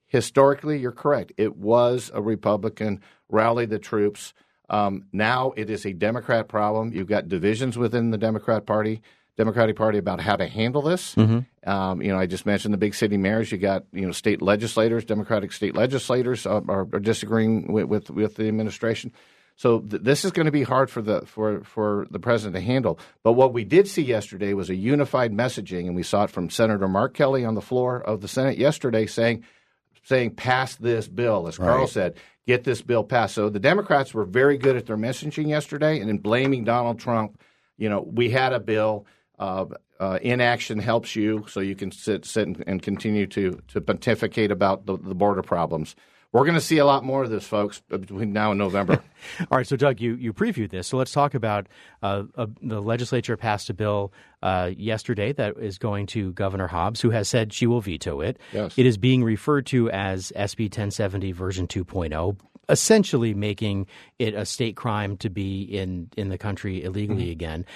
Historically, 0.07 0.79
you're 0.79 0.93
correct. 0.93 1.33
It 1.37 1.57
was 1.57 2.11
a 2.15 2.23
Republican 2.23 3.03
rally 3.29 3.67
the 3.67 3.79
troops. 3.79 4.33
Um, 4.71 5.07
now 5.13 5.53
it 5.57 5.71
is 5.71 5.87
a 5.87 5.93
Democrat 5.93 6.49
problem. 6.49 6.93
You've 6.93 7.09
got 7.09 7.29
divisions 7.29 7.79
within 7.79 8.11
the 8.11 8.19
Democrat 8.19 8.67
Party. 8.67 9.03
Democratic 9.37 9.77
Party 9.77 9.99
about 9.99 10.21
how 10.21 10.35
to 10.35 10.49
handle 10.49 10.83
this. 10.83 11.15
Mm-hmm. 11.15 11.71
Um, 11.71 12.03
you 12.03 12.09
know, 12.09 12.19
I 12.19 12.27
just 12.27 12.45
mentioned 12.45 12.75
the 12.75 12.79
big 12.79 12.95
city 12.95 13.17
mayors. 13.17 13.53
You 13.53 13.59
got 13.59 13.85
you 13.93 14.05
know 14.05 14.11
state 14.13 14.43
legislators, 14.43 15.05
Democratic 15.05 15.53
state 15.53 15.77
legislators 15.77 16.45
are, 16.45 16.63
are, 16.69 16.89
are 16.93 17.01
disagreeing 17.01 17.73
with, 17.73 17.87
with, 17.87 18.11
with 18.11 18.35
the 18.35 18.49
administration. 18.49 19.13
So 19.55 19.81
th- 19.81 20.03
this 20.03 20.25
is 20.25 20.33
going 20.33 20.47
to 20.47 20.53
be 20.53 20.65
hard 20.65 20.91
for 20.91 21.03
the 21.03 21.23
for 21.25 21.63
for 21.63 22.09
the 22.11 22.19
president 22.19 22.57
to 22.57 22.61
handle. 22.61 22.99
But 23.23 23.35
what 23.35 23.53
we 23.53 23.65
did 23.65 23.87
see 23.87 24.03
yesterday 24.03 24.55
was 24.55 24.71
a 24.71 24.75
unified 24.75 25.33
messaging, 25.33 25.87
and 25.87 25.95
we 25.95 26.03
saw 26.03 26.25
it 26.25 26.31
from 26.31 26.51
Senator 26.51 26.89
Mark 26.89 27.15
Kelly 27.15 27.45
on 27.45 27.55
the 27.55 27.61
floor 27.61 28.01
of 28.01 28.21
the 28.21 28.29
Senate 28.29 28.59
yesterday, 28.59 29.07
saying 29.07 29.45
saying 30.03 30.37
pass 30.37 30.75
this 30.77 31.07
bill, 31.07 31.47
as 31.47 31.59
Karl 31.59 31.81
right. 31.81 31.89
said, 31.89 32.15
get 32.49 32.65
this 32.65 32.81
bill 32.81 33.05
passed. 33.05 33.35
So 33.35 33.51
the 33.51 33.61
Democrats 33.61 34.15
were 34.15 34.25
very 34.25 34.57
good 34.57 34.75
at 34.75 34.87
their 34.87 34.97
messaging 34.97 35.49
yesterday, 35.49 36.01
and 36.01 36.09
in 36.09 36.19
blaming 36.19 36.65
Donald 36.65 36.99
Trump. 36.99 37.39
You 37.77 37.91
know, 37.91 38.01
we 38.01 38.31
had 38.31 38.55
a 38.55 38.59
bill 38.59 39.07
uh, 39.39 39.67
uh, 40.01 40.19
inaction 40.23 40.79
helps 40.79 41.15
you, 41.15 41.45
so 41.47 41.61
you 41.61 41.77
can 41.77 41.93
sit, 41.93 42.25
sit 42.25 42.49
and, 42.49 42.65
and 42.67 42.83
continue 42.83 43.27
to 43.27 43.61
to 43.69 43.81
pontificate 43.81 44.51
about 44.51 44.87
the, 44.87 44.97
the 44.97 45.15
border 45.15 45.43
problems. 45.43 45.95
We're 46.33 46.45
going 46.45 46.57
to 46.57 46.61
see 46.61 46.77
a 46.77 46.85
lot 46.85 47.05
more 47.05 47.25
of 47.25 47.31
this, 47.31 47.47
folks, 47.47 47.81
between 47.89 48.35
now 48.35 48.51
and 48.51 48.59
November. 48.59 49.03
All 49.41 49.57
right, 49.57 49.67
so 49.67 49.77
Doug, 49.77 49.99
you, 49.99 50.15
you 50.15 50.35
previewed 50.35 50.71
this. 50.71 50.87
So 50.87 50.99
let's 50.99 51.13
talk 51.13 51.33
about 51.33 51.69
uh, 52.03 52.25
uh, 52.37 52.47
the 52.61 52.83
legislature 52.83 53.37
passed 53.39 53.71
a 53.71 53.75
bill 53.75 54.13
uh, 54.43 54.71
yesterday 54.77 55.33
that 55.33 55.57
is 55.57 55.79
going 55.79 56.07
to 56.09 56.33
Governor 56.35 56.67
Hobbs, 56.67 57.01
who 57.01 57.11
has 57.11 57.29
said 57.29 57.55
she 57.55 57.67
will 57.67 57.81
veto 57.81 58.21
it. 58.21 58.39
Yes. 58.53 58.75
It 58.77 58.85
is 58.85 58.99
being 58.99 59.25
referred 59.25 59.65
to 59.67 59.91
as 59.91 60.31
SB 60.37 60.65
1070 60.65 61.33
version 61.33 61.67
2.0, 61.67 62.37
essentially 62.69 63.33
making 63.33 63.87
it 64.19 64.35
a 64.35 64.45
state 64.45 64.77
crime 64.77 65.17
to 65.19 65.31
be 65.31 65.63
in, 65.63 66.11
in 66.19 66.29
the 66.29 66.39
country 66.39 66.85
illegally 66.85 67.25
mm-hmm. 67.25 67.33
again 67.33 67.67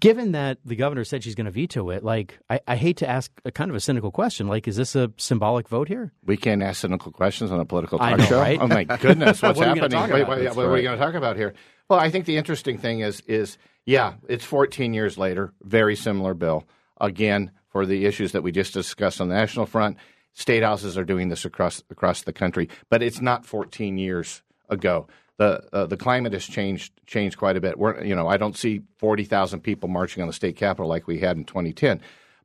given 0.00 0.32
that 0.32 0.58
the 0.64 0.76
governor 0.76 1.04
said 1.04 1.24
she's 1.24 1.34
going 1.34 1.46
to 1.46 1.50
veto 1.50 1.90
it, 1.90 2.04
like 2.04 2.38
I, 2.48 2.60
I, 2.66 2.76
hate 2.76 2.98
to 2.98 3.08
ask 3.08 3.30
a 3.44 3.50
kind 3.50 3.70
of 3.70 3.76
a 3.76 3.80
cynical 3.80 4.10
question. 4.10 4.46
Like, 4.46 4.68
is 4.68 4.76
this 4.76 4.94
a 4.94 5.12
symbolic 5.16 5.68
vote 5.68 5.88
here? 5.88 6.12
We 6.24 6.36
can't 6.36 6.62
ask 6.62 6.80
cynical 6.80 7.12
questions 7.12 7.50
on 7.50 7.60
a 7.60 7.64
political 7.64 7.98
talk 7.98 8.18
know, 8.18 8.24
show. 8.24 8.40
Right? 8.40 8.58
Oh 8.60 8.66
my 8.66 8.84
goodness, 8.84 9.42
what's 9.42 9.58
what 9.58 9.68
happening? 9.68 10.10
Wait, 10.10 10.28
wait, 10.28 10.54
what 10.54 10.66
are 10.66 10.72
we 10.72 10.82
going 10.82 10.98
to 10.98 11.04
talk 11.04 11.14
about 11.14 11.36
here? 11.36 11.54
Well, 11.88 11.98
I 11.98 12.10
think 12.10 12.26
the 12.26 12.36
interesting 12.36 12.78
thing 12.78 13.00
is 13.00 13.20
is 13.22 13.58
yeah, 13.86 14.14
it's 14.28 14.44
14 14.44 14.92
years 14.92 15.16
later, 15.16 15.52
very 15.62 15.96
similar 15.96 16.34
bill. 16.34 16.68
Again, 17.00 17.52
for 17.70 17.86
the 17.86 18.06
issues 18.06 18.32
that 18.32 18.42
we 18.42 18.52
just 18.52 18.74
discussed 18.74 19.20
on 19.20 19.28
the 19.28 19.34
national 19.34 19.66
front, 19.66 19.96
state 20.34 20.62
houses 20.62 20.98
are 20.98 21.04
doing 21.04 21.28
this 21.28 21.44
across 21.44 21.82
across 21.90 22.22
the 22.22 22.32
country, 22.32 22.68
but 22.90 23.02
it's 23.02 23.20
not 23.20 23.46
14 23.46 23.96
years 23.98 24.42
ago 24.68 25.06
the 25.38 25.62
uh, 25.72 25.86
the 25.86 25.96
climate 25.96 26.32
has 26.32 26.44
changed 26.44 26.92
changed 27.06 27.38
quite 27.38 27.56
a 27.56 27.60
bit. 27.60 27.78
We're 27.78 28.04
you 28.04 28.14
know 28.14 28.28
I 28.28 28.36
don't 28.36 28.56
see 28.56 28.82
forty 28.98 29.24
thousand 29.24 29.60
people 29.60 29.88
marching 29.88 30.20
on 30.20 30.26
the 30.26 30.34
state 30.34 30.56
capitol 30.56 30.88
like 30.88 31.06
we 31.06 31.20
had 31.20 31.36
in 31.36 31.44
2010, 31.44 32.00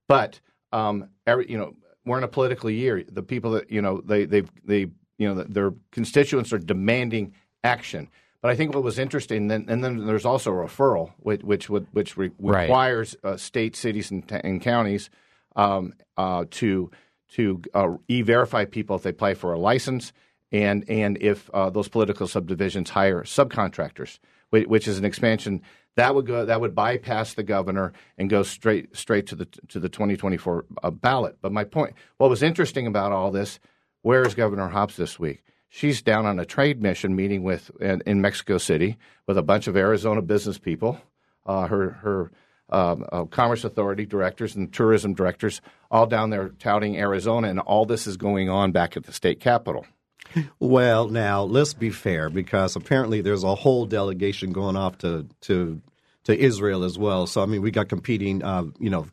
but 0.07 0.39
um, 0.71 1.09
every, 1.27 1.49
you 1.49 1.57
know 1.57 1.75
we're 2.05 2.19
in 2.19 2.23
a 2.23 2.29
political 2.29 2.69
year. 2.69 3.03
The 3.11 3.23
people 3.23 3.51
that 3.51 3.71
you 3.71 3.81
know 3.81 4.01
they 4.01 4.25
they 4.25 4.43
they 4.63 4.87
you 5.17 5.27
know 5.33 5.43
their 5.43 5.73
constituents 5.91 6.53
are 6.53 6.59
demanding 6.59 7.33
action. 7.63 8.09
But 8.41 8.51
I 8.51 8.55
think 8.57 8.75
what 8.75 8.83
was 8.83 8.99
interesting, 8.99 9.47
then, 9.47 9.65
and 9.69 9.81
then 9.81 10.05
there's 10.05 10.25
also 10.25 10.51
a 10.51 10.65
referral, 10.65 11.13
which 11.17 11.41
which 11.43 11.69
would, 11.69 11.87
which 11.93 12.17
re- 12.17 12.31
right. 12.39 12.63
requires 12.63 13.15
uh, 13.23 13.37
state, 13.37 13.73
cities, 13.73 14.11
and, 14.11 14.27
t- 14.27 14.35
and 14.43 14.61
counties 14.61 15.09
um, 15.55 15.93
uh, 16.17 16.43
to 16.51 16.91
to 17.35 17.61
uh, 17.73 17.93
e-verify 18.09 18.65
people 18.65 18.97
if 18.97 19.03
they 19.03 19.11
apply 19.11 19.33
for 19.33 19.53
a 19.53 19.57
license 19.57 20.11
and 20.53 20.89
and 20.89 21.17
if 21.19 21.49
uh, 21.53 21.69
those 21.69 21.89
political 21.89 22.27
subdivisions 22.27 22.91
hire 22.91 23.23
subcontractors, 23.23 24.19
which 24.51 24.87
is 24.87 24.99
an 24.99 25.03
expansion 25.03 25.61
that 25.95 26.15
would 26.15 26.25
go 26.25 26.45
that 26.45 26.61
would 26.61 26.75
bypass 26.75 27.33
the 27.33 27.43
governor 27.43 27.91
and 28.17 28.29
go 28.29 28.43
straight 28.43 28.95
straight 28.95 29.27
to 29.27 29.35
the 29.35 29.45
to 29.67 29.79
the 29.79 29.89
2024 29.89 30.65
uh, 30.83 30.91
ballot. 30.91 31.37
But 31.41 31.51
my 31.51 31.63
point, 31.63 31.95
what 32.17 32.29
was 32.29 32.43
interesting 32.43 32.87
about 32.87 33.11
all 33.11 33.31
this, 33.31 33.59
where 34.03 34.25
is 34.25 34.35
Governor 34.35 34.69
Hobbs 34.69 34.95
this 34.95 35.19
week? 35.19 35.43
She's 35.69 36.03
down 36.03 36.27
on 36.27 36.39
a 36.39 36.45
trade 36.45 36.81
mission 36.81 37.15
meeting 37.15 37.43
with 37.43 37.71
in, 37.81 38.03
in 38.05 38.21
Mexico 38.21 38.59
City 38.59 38.97
with 39.27 39.39
a 39.39 39.43
bunch 39.43 39.67
of 39.67 39.75
Arizona 39.75 40.21
business 40.21 40.59
people. 40.59 41.01
Uh, 41.45 41.67
her 41.67 41.89
her 41.89 42.31
um, 42.69 43.05
uh, 43.11 43.25
Commerce 43.25 43.63
Authority 43.63 44.05
directors 44.05 44.55
and 44.55 44.71
tourism 44.71 45.13
directors 45.13 45.61
all 45.91 46.05
down 46.05 46.29
there 46.29 46.49
touting 46.49 46.97
Arizona, 46.97 47.49
and 47.49 47.59
all 47.59 47.85
this 47.85 48.07
is 48.07 48.17
going 48.17 48.49
on 48.49 48.71
back 48.71 48.95
at 48.95 49.03
the 49.03 49.11
state 49.11 49.39
capitol. 49.39 49.85
Well, 50.59 51.07
now 51.09 51.43
let's 51.43 51.73
be 51.73 51.89
fair 51.89 52.29
because 52.29 52.75
apparently 52.75 53.21
there's 53.21 53.43
a 53.43 53.55
whole 53.55 53.85
delegation 53.85 54.51
going 54.51 54.75
off 54.75 54.97
to 54.99 55.27
to 55.41 55.81
to 56.25 56.37
Israel 56.37 56.83
as 56.83 56.97
well. 56.97 57.27
So 57.27 57.41
I 57.41 57.45
mean, 57.45 57.61
we 57.61 57.71
got 57.71 57.89
competing, 57.89 58.43
uh, 58.43 58.65
you 58.79 58.89
know, 58.89 59.07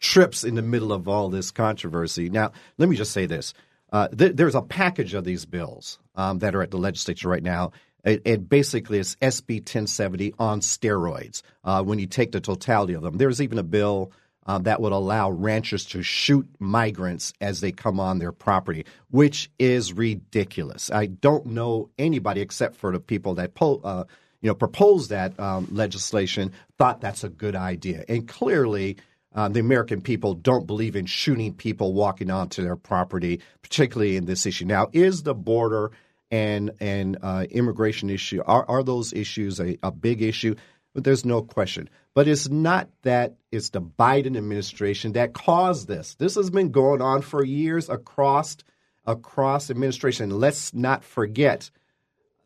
trips 0.00 0.44
in 0.44 0.54
the 0.54 0.62
middle 0.62 0.92
of 0.92 1.08
all 1.08 1.28
this 1.28 1.50
controversy. 1.50 2.30
Now, 2.30 2.52
let 2.78 2.88
me 2.88 2.96
just 2.96 3.12
say 3.12 3.26
this: 3.26 3.54
uh, 3.92 4.08
th- 4.08 4.36
there's 4.36 4.54
a 4.54 4.62
package 4.62 5.14
of 5.14 5.24
these 5.24 5.46
bills 5.46 5.98
um, 6.14 6.38
that 6.38 6.54
are 6.54 6.62
at 6.62 6.70
the 6.70 6.78
legislature 6.78 7.28
right 7.28 7.42
now. 7.42 7.72
It, 8.04 8.22
it 8.24 8.48
basically 8.48 8.98
is 8.98 9.16
SB 9.16 9.58
1070 9.58 10.34
on 10.38 10.60
steroids. 10.60 11.42
Uh, 11.64 11.82
when 11.82 11.98
you 11.98 12.06
take 12.06 12.30
the 12.30 12.40
totality 12.40 12.94
of 12.94 13.02
them, 13.02 13.16
there's 13.18 13.42
even 13.42 13.58
a 13.58 13.64
bill 13.64 14.12
uh, 14.46 14.58
that 14.58 14.80
would 14.80 14.92
allow 14.92 15.30
ranchers 15.30 15.84
to 15.86 16.02
shoot 16.02 16.46
migrants 16.58 17.32
as 17.40 17.60
they 17.60 17.72
come 17.72 18.00
on 18.00 18.18
their 18.18 18.32
property, 18.32 18.86
which 19.10 19.50
is 19.58 19.92
ridiculous. 19.92 20.90
I 20.90 21.06
don't 21.06 21.46
know 21.46 21.90
anybody 21.98 22.40
except 22.40 22.76
for 22.76 22.92
the 22.92 23.00
people 23.00 23.34
that 23.34 23.54
po- 23.54 23.80
uh, 23.82 24.04
you 24.40 24.48
know 24.48 24.54
proposed 24.54 25.10
that 25.10 25.38
um, 25.40 25.68
legislation 25.70 26.52
thought 26.78 27.00
that's 27.00 27.24
a 27.24 27.28
good 27.28 27.56
idea, 27.56 28.04
and 28.08 28.26
clearly. 28.26 28.96
Uh, 29.34 29.50
the 29.50 29.60
American 29.60 30.00
people 30.00 30.32
don't 30.32 30.66
believe 30.66 30.96
in 30.96 31.04
shooting 31.04 31.52
people 31.52 31.92
walking 31.92 32.30
onto 32.30 32.62
their 32.62 32.74
property, 32.74 33.38
particularly 33.60 34.16
in 34.16 34.24
this 34.24 34.46
issue. 34.46 34.64
Now, 34.64 34.88
is 34.94 35.24
the 35.24 35.34
border 35.34 35.90
and 36.30 36.70
and 36.80 37.18
uh, 37.22 37.44
immigration 37.50 38.08
issue 38.08 38.42
are, 38.46 38.64
are 38.66 38.82
those 38.82 39.12
issues 39.12 39.60
a, 39.60 39.76
a 39.82 39.90
big 39.92 40.22
issue? 40.22 40.54
But 40.96 41.04
there's 41.04 41.26
no 41.26 41.42
question. 41.42 41.90
But 42.14 42.26
it's 42.26 42.48
not 42.48 42.88
that 43.02 43.34
it's 43.52 43.68
the 43.68 43.82
Biden 43.82 44.34
administration 44.34 45.12
that 45.12 45.34
caused 45.34 45.88
this. 45.88 46.14
This 46.14 46.36
has 46.36 46.48
been 46.48 46.70
going 46.70 47.02
on 47.02 47.20
for 47.20 47.44
years 47.44 47.90
across 47.90 48.56
across 49.04 49.68
administration. 49.68 50.30
Let's 50.30 50.72
not 50.72 51.04
forget 51.04 51.70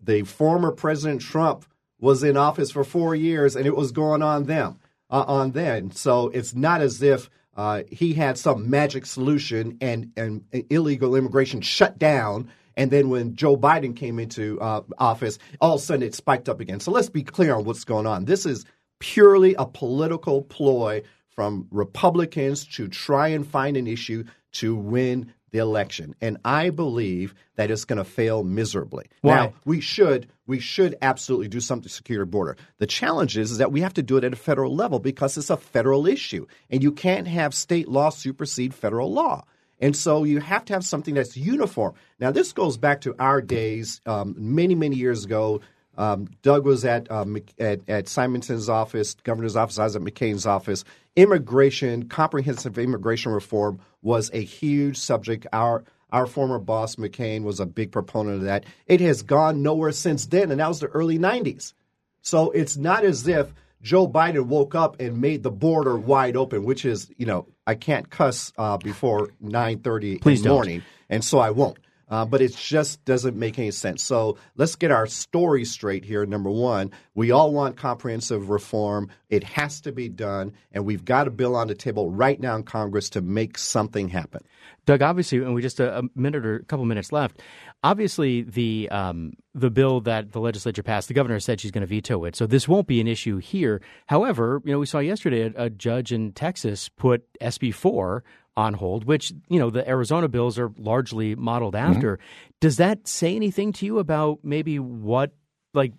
the 0.02 0.24
former 0.24 0.72
President 0.72 1.20
Trump 1.20 1.64
was 2.00 2.24
in 2.24 2.36
office 2.36 2.72
for 2.72 2.82
four 2.82 3.14
years, 3.14 3.54
and 3.54 3.66
it 3.66 3.76
was 3.76 3.92
going 3.92 4.20
on 4.20 4.46
them 4.46 4.80
uh, 5.10 5.24
on 5.28 5.52
then. 5.52 5.92
So 5.92 6.26
it's 6.30 6.52
not 6.52 6.80
as 6.80 7.00
if 7.02 7.30
uh, 7.56 7.84
he 7.88 8.14
had 8.14 8.36
some 8.36 8.68
magic 8.68 9.06
solution 9.06 9.78
and 9.80 10.10
and 10.16 10.42
illegal 10.70 11.14
immigration 11.14 11.60
shut 11.60 12.00
down 12.00 12.50
and 12.76 12.90
then 12.90 13.08
when 13.08 13.36
Joe 13.36 13.56
Biden 13.56 13.94
came 13.96 14.18
into 14.18 14.60
uh, 14.60 14.82
office, 14.98 15.38
all 15.60 15.74
of 15.74 15.80
a 15.80 15.84
sudden 15.84 16.02
it 16.02 16.14
spiked 16.14 16.48
up 16.48 16.60
again. 16.60 16.80
So 16.80 16.90
let's 16.90 17.10
be 17.10 17.22
clear 17.22 17.54
on 17.54 17.64
what's 17.64 17.84
going 17.84 18.06
on. 18.06 18.24
This 18.24 18.46
is 18.46 18.64
purely 18.98 19.54
a 19.54 19.66
political 19.66 20.42
ploy 20.42 21.02
from 21.28 21.66
Republicans 21.70 22.66
to 22.66 22.88
try 22.88 23.28
and 23.28 23.46
find 23.46 23.76
an 23.76 23.86
issue 23.86 24.24
to 24.52 24.74
win 24.74 25.32
the 25.52 25.58
election. 25.58 26.14
And 26.20 26.38
I 26.44 26.70
believe 26.70 27.34
that 27.56 27.70
it's 27.70 27.84
going 27.84 27.98
to 27.98 28.04
fail 28.04 28.42
miserably. 28.44 29.06
Why? 29.22 29.34
Now, 29.34 29.52
we 29.64 29.80
should 29.80 30.28
we 30.46 30.58
should 30.58 30.96
absolutely 31.00 31.48
do 31.48 31.60
something 31.60 31.84
to 31.84 31.88
secure 31.88 32.20
the 32.20 32.26
border. 32.26 32.56
The 32.78 32.86
challenge 32.86 33.38
is, 33.38 33.52
is 33.52 33.58
that 33.58 33.72
we 33.72 33.80
have 33.82 33.94
to 33.94 34.02
do 34.02 34.16
it 34.16 34.24
at 34.24 34.32
a 34.32 34.36
federal 34.36 34.74
level 34.74 34.98
because 34.98 35.36
it's 35.36 35.50
a 35.50 35.56
federal 35.56 36.06
issue. 36.06 36.46
And 36.70 36.82
you 36.82 36.92
can't 36.92 37.28
have 37.28 37.54
state 37.54 37.88
law 37.88 38.10
supersede 38.10 38.74
federal 38.74 39.12
law. 39.12 39.44
And 39.80 39.96
so 39.96 40.24
you 40.24 40.40
have 40.40 40.64
to 40.66 40.74
have 40.74 40.84
something 40.84 41.14
that's 41.14 41.36
uniform. 41.36 41.94
Now, 42.18 42.30
this 42.30 42.52
goes 42.52 42.76
back 42.76 43.00
to 43.02 43.14
our 43.18 43.40
days 43.40 44.00
um, 44.06 44.34
many, 44.36 44.74
many 44.74 44.96
years 44.96 45.24
ago. 45.24 45.60
Um, 45.96 46.28
Doug 46.42 46.64
was 46.64 46.84
at, 46.84 47.10
um, 47.10 47.38
at, 47.58 47.88
at 47.88 48.08
Symington's 48.08 48.68
office, 48.68 49.14
governor's 49.24 49.56
office. 49.56 49.78
I 49.78 49.84
was 49.84 49.96
at 49.96 50.02
McCain's 50.02 50.46
office. 50.46 50.84
Immigration, 51.16 52.08
comprehensive 52.08 52.78
immigration 52.78 53.32
reform 53.32 53.80
was 54.02 54.30
a 54.32 54.42
huge 54.42 54.96
subject. 54.96 55.46
Our 55.52 55.84
Our 56.12 56.26
former 56.26 56.58
boss, 56.58 56.96
McCain, 56.96 57.42
was 57.42 57.60
a 57.60 57.66
big 57.66 57.92
proponent 57.92 58.36
of 58.36 58.42
that. 58.42 58.64
It 58.86 59.00
has 59.00 59.22
gone 59.22 59.62
nowhere 59.62 59.92
since 59.92 60.26
then, 60.26 60.50
and 60.50 60.60
that 60.60 60.68
was 60.68 60.80
the 60.80 60.88
early 60.88 61.18
90s. 61.18 61.72
So 62.22 62.50
it's 62.50 62.76
not 62.76 63.04
as 63.04 63.26
if 63.28 63.52
Joe 63.82 64.06
Biden 64.06 64.46
woke 64.46 64.74
up 64.74 65.00
and 65.00 65.20
made 65.20 65.42
the 65.42 65.50
border 65.50 65.96
wide 65.96 66.36
open, 66.36 66.64
which 66.64 66.84
is, 66.84 67.10
you 67.16 67.26
know, 67.26 67.46
I 67.66 67.74
can't 67.74 68.10
cuss 68.10 68.52
uh, 68.58 68.76
before 68.76 69.30
9.30 69.42 70.20
Please 70.20 70.40
in 70.40 70.44
the 70.44 70.50
morning, 70.50 70.82
and 71.08 71.24
so 71.24 71.38
I 71.38 71.50
won't. 71.50 71.78
Uh, 72.10 72.24
but 72.24 72.42
it 72.42 72.54
just 72.56 73.04
doesn't 73.04 73.36
make 73.36 73.56
any 73.56 73.70
sense. 73.70 74.02
So 74.02 74.36
let's 74.56 74.74
get 74.74 74.90
our 74.90 75.06
story 75.06 75.64
straight 75.64 76.04
here. 76.04 76.26
Number 76.26 76.50
one, 76.50 76.90
we 77.14 77.30
all 77.30 77.52
want 77.52 77.76
comprehensive 77.76 78.50
reform. 78.50 79.10
It 79.28 79.44
has 79.44 79.80
to 79.82 79.92
be 79.92 80.08
done, 80.08 80.54
and 80.72 80.84
we've 80.84 81.04
got 81.04 81.28
a 81.28 81.30
bill 81.30 81.54
on 81.54 81.68
the 81.68 81.76
table 81.76 82.10
right 82.10 82.40
now 82.40 82.56
in 82.56 82.64
Congress 82.64 83.10
to 83.10 83.20
make 83.20 83.56
something 83.56 84.08
happen. 84.08 84.42
Doug, 84.86 85.02
obviously, 85.02 85.38
and 85.38 85.54
we 85.54 85.62
just 85.62 85.78
a, 85.78 86.00
a 86.00 86.02
minute 86.16 86.44
or 86.44 86.56
a 86.56 86.64
couple 86.64 86.84
minutes 86.84 87.12
left. 87.12 87.40
Obviously, 87.82 88.42
the 88.42 88.88
um, 88.90 89.32
the 89.54 89.70
bill 89.70 90.02
that 90.02 90.32
the 90.32 90.40
legislature 90.40 90.82
passed, 90.82 91.08
the 91.08 91.14
governor 91.14 91.40
said 91.40 91.60
she's 91.60 91.70
going 91.70 91.80
to 91.80 91.86
veto 91.86 92.24
it, 92.24 92.36
so 92.36 92.46
this 92.46 92.68
won't 92.68 92.86
be 92.86 93.00
an 93.00 93.08
issue 93.08 93.38
here. 93.38 93.80
However, 94.06 94.60
you 94.64 94.72
know, 94.72 94.78
we 94.78 94.86
saw 94.86 94.98
yesterday 94.98 95.50
a, 95.56 95.64
a 95.64 95.70
judge 95.70 96.12
in 96.12 96.32
Texas 96.32 96.90
put 96.90 97.24
SB 97.40 97.72
four 97.72 98.22
on 98.54 98.74
hold, 98.74 99.04
which 99.04 99.32
you 99.48 99.58
know 99.58 99.70
the 99.70 99.88
Arizona 99.88 100.28
bills 100.28 100.58
are 100.58 100.70
largely 100.76 101.34
modeled 101.34 101.74
after. 101.74 102.18
Does 102.60 102.76
that 102.76 103.08
say 103.08 103.34
anything 103.34 103.72
to 103.74 103.86
you 103.86 103.98
about 103.98 104.40
maybe 104.42 104.78
what 104.78 105.32
like? 105.72 105.92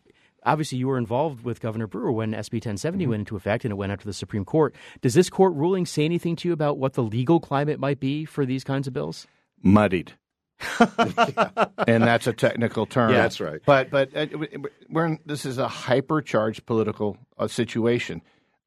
Obviously, 0.44 0.80
you 0.80 0.88
were 0.88 0.98
involved 0.98 1.44
with 1.44 1.60
Governor 1.60 1.86
Brewer 1.86 2.12
when 2.12 2.32
SB 2.32 2.54
1070 2.54 3.06
went 3.06 3.20
into 3.22 3.36
effect 3.36 3.64
and 3.64 3.72
it 3.72 3.76
went 3.76 3.92
up 3.92 4.00
to 4.00 4.08
the 4.08 4.14
Supreme 4.14 4.44
Court. 4.44 4.74
Does 5.02 5.14
this 5.14 5.30
court 5.30 5.54
ruling 5.54 5.86
say 5.86 6.04
anything 6.04 6.36
to 6.38 6.48
you 6.48 6.54
about 6.54 6.80
what 6.80 6.94
the 6.94 7.04
legal 7.04 7.40
climate 7.40 7.80
might 7.80 8.00
be 8.00 8.26
for 8.26 8.44
these 8.44 8.64
kinds 8.64 8.88
of 8.88 8.94
bills? 8.94 9.28
muddied. 9.64 10.14
and 11.88 12.04
that's 12.04 12.28
a 12.28 12.34
technical 12.34 12.86
term. 12.86 13.12
Yeah, 13.12 13.24
that's 13.24 13.40
right. 13.40 13.62
But 13.66 13.90
but 13.90 14.16
uh, 14.16 14.28
we're 14.90 15.06
in, 15.06 15.20
this 15.26 15.46
is 15.46 15.58
a 15.58 15.68
hypercharged 15.68 16.66
political 16.66 17.18
uh, 17.38 17.48
situation, 17.48 18.22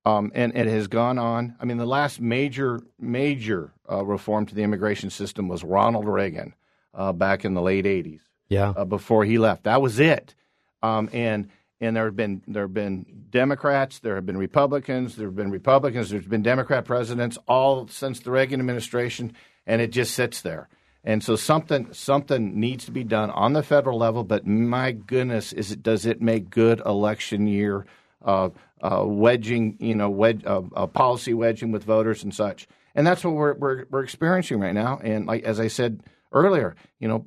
um, 0.04 0.32
and 0.34 0.56
it 0.56 0.66
has 0.66 0.86
gone 0.86 1.18
on. 1.18 1.56
I 1.60 1.64
mean, 1.64 1.76
the 1.76 1.86
last 1.86 2.20
major 2.20 2.80
major 2.98 3.72
uh, 3.90 4.04
reform 4.04 4.46
to 4.46 4.54
the 4.54 4.62
immigration 4.62 5.10
system 5.10 5.48
was 5.48 5.62
Ronald 5.64 6.06
Reagan 6.06 6.54
uh, 6.92 7.12
back 7.12 7.44
in 7.44 7.54
the 7.54 7.62
late 7.62 7.84
'80s. 7.84 8.20
Yeah. 8.48 8.74
uh, 8.76 8.84
before 8.84 9.24
he 9.24 9.38
left, 9.38 9.64
that 9.64 9.80
was 9.80 9.98
it. 9.98 10.34
Um, 10.82 11.08
and 11.12 11.48
and 11.80 11.96
there 11.96 12.04
have 12.04 12.16
been 12.16 12.42
there 12.46 12.64
have 12.64 12.74
been 12.74 13.26
Democrats, 13.30 13.98
there 13.98 14.14
have 14.14 14.26
been 14.26 14.36
Republicans, 14.36 15.16
there 15.16 15.26
have 15.26 15.36
been 15.36 15.50
Republicans, 15.50 16.10
there's 16.10 16.26
been 16.26 16.42
Democrat 16.42 16.84
presidents 16.84 17.38
all 17.48 17.88
since 17.88 18.20
the 18.20 18.30
Reagan 18.30 18.60
administration, 18.60 19.34
and 19.66 19.80
it 19.80 19.90
just 19.92 20.14
sits 20.14 20.40
there. 20.40 20.68
And 21.04 21.22
so 21.22 21.36
something 21.36 21.92
something 21.92 22.58
needs 22.58 22.86
to 22.86 22.90
be 22.90 23.04
done 23.04 23.30
on 23.30 23.52
the 23.52 23.62
federal 23.62 23.98
level. 23.98 24.24
But 24.24 24.46
my 24.46 24.92
goodness, 24.92 25.52
is 25.52 25.70
it 25.70 25.82
does 25.82 26.06
it 26.06 26.22
make 26.22 26.48
good 26.48 26.80
election 26.84 27.46
year 27.46 27.84
uh, 28.24 28.48
uh, 28.80 29.04
wedging, 29.06 29.76
you 29.80 29.94
know, 29.94 30.08
wed, 30.08 30.44
uh, 30.46 30.62
uh, 30.74 30.86
policy 30.86 31.34
wedging 31.34 31.72
with 31.72 31.84
voters 31.84 32.24
and 32.24 32.34
such? 32.34 32.66
And 32.94 33.06
that's 33.06 33.22
what 33.22 33.34
we're, 33.34 33.54
we're 33.54 33.84
we're 33.90 34.02
experiencing 34.02 34.60
right 34.60 34.74
now. 34.74 34.98
And 35.02 35.26
like 35.26 35.42
as 35.44 35.60
I 35.60 35.68
said 35.68 36.00
earlier, 36.32 36.74
you 36.98 37.08
know, 37.08 37.26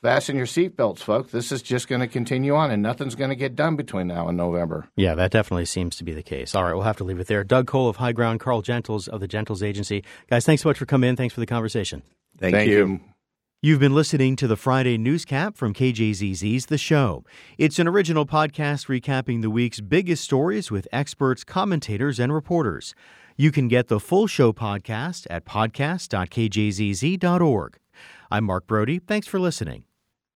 fasten 0.00 0.36
your 0.36 0.46
seatbelts, 0.46 1.00
folks. 1.00 1.30
This 1.30 1.52
is 1.52 1.60
just 1.60 1.88
going 1.88 2.00
to 2.00 2.06
continue 2.06 2.54
on, 2.54 2.70
and 2.70 2.82
nothing's 2.82 3.14
going 3.14 3.30
to 3.30 3.36
get 3.36 3.54
done 3.54 3.76
between 3.76 4.06
now 4.06 4.28
and 4.28 4.36
November. 4.38 4.88
Yeah, 4.96 5.14
that 5.14 5.30
definitely 5.30 5.66
seems 5.66 5.96
to 5.96 6.04
be 6.04 6.12
the 6.12 6.22
case. 6.22 6.54
All 6.54 6.64
right, 6.64 6.72
we'll 6.72 6.84
have 6.84 6.96
to 6.98 7.04
leave 7.04 7.20
it 7.20 7.26
there. 7.26 7.44
Doug 7.44 7.66
Cole 7.66 7.88
of 7.88 7.96
High 7.96 8.12
Ground, 8.12 8.40
Karl 8.40 8.62
Gentles 8.62 9.08
of 9.08 9.20
the 9.20 9.28
Gentles 9.28 9.62
Agency. 9.62 10.04
Guys, 10.30 10.46
thanks 10.46 10.62
so 10.62 10.70
much 10.70 10.78
for 10.78 10.86
coming 10.86 11.10
in. 11.10 11.16
Thanks 11.16 11.34
for 11.34 11.40
the 11.40 11.46
conversation. 11.46 12.02
Thank, 12.40 12.68
you. 12.68 13.00
You've 13.62 13.80
been 13.80 13.94
listening 13.94 14.36
to 14.36 14.46
the 14.46 14.56
Friday 14.56 14.96
Newscap 14.96 15.54
from 15.54 15.74
KJZZ's 15.74 16.64
The 16.66 16.78
Show. 16.78 17.24
It's 17.58 17.78
an 17.78 17.86
original 17.86 18.24
podcast 18.24 18.86
recapping 18.86 19.42
the 19.42 19.50
week's 19.50 19.82
biggest 19.82 20.24
stories 20.24 20.70
with 20.70 20.88
experts, 20.92 21.44
commentators, 21.44 22.18
and 22.18 22.32
reporters. 22.32 22.94
You 23.36 23.52
can 23.52 23.68
get 23.68 23.88
the 23.88 24.00
full 24.00 24.26
show 24.26 24.54
podcast 24.54 25.26
at 25.28 25.44
podcast.kjzz.org. 25.44 27.78
I'm 28.30 28.44
Mark 28.44 28.66
Brodie. 28.66 29.00
Thanks 29.00 29.26
for 29.26 29.38
listening. 29.38 29.84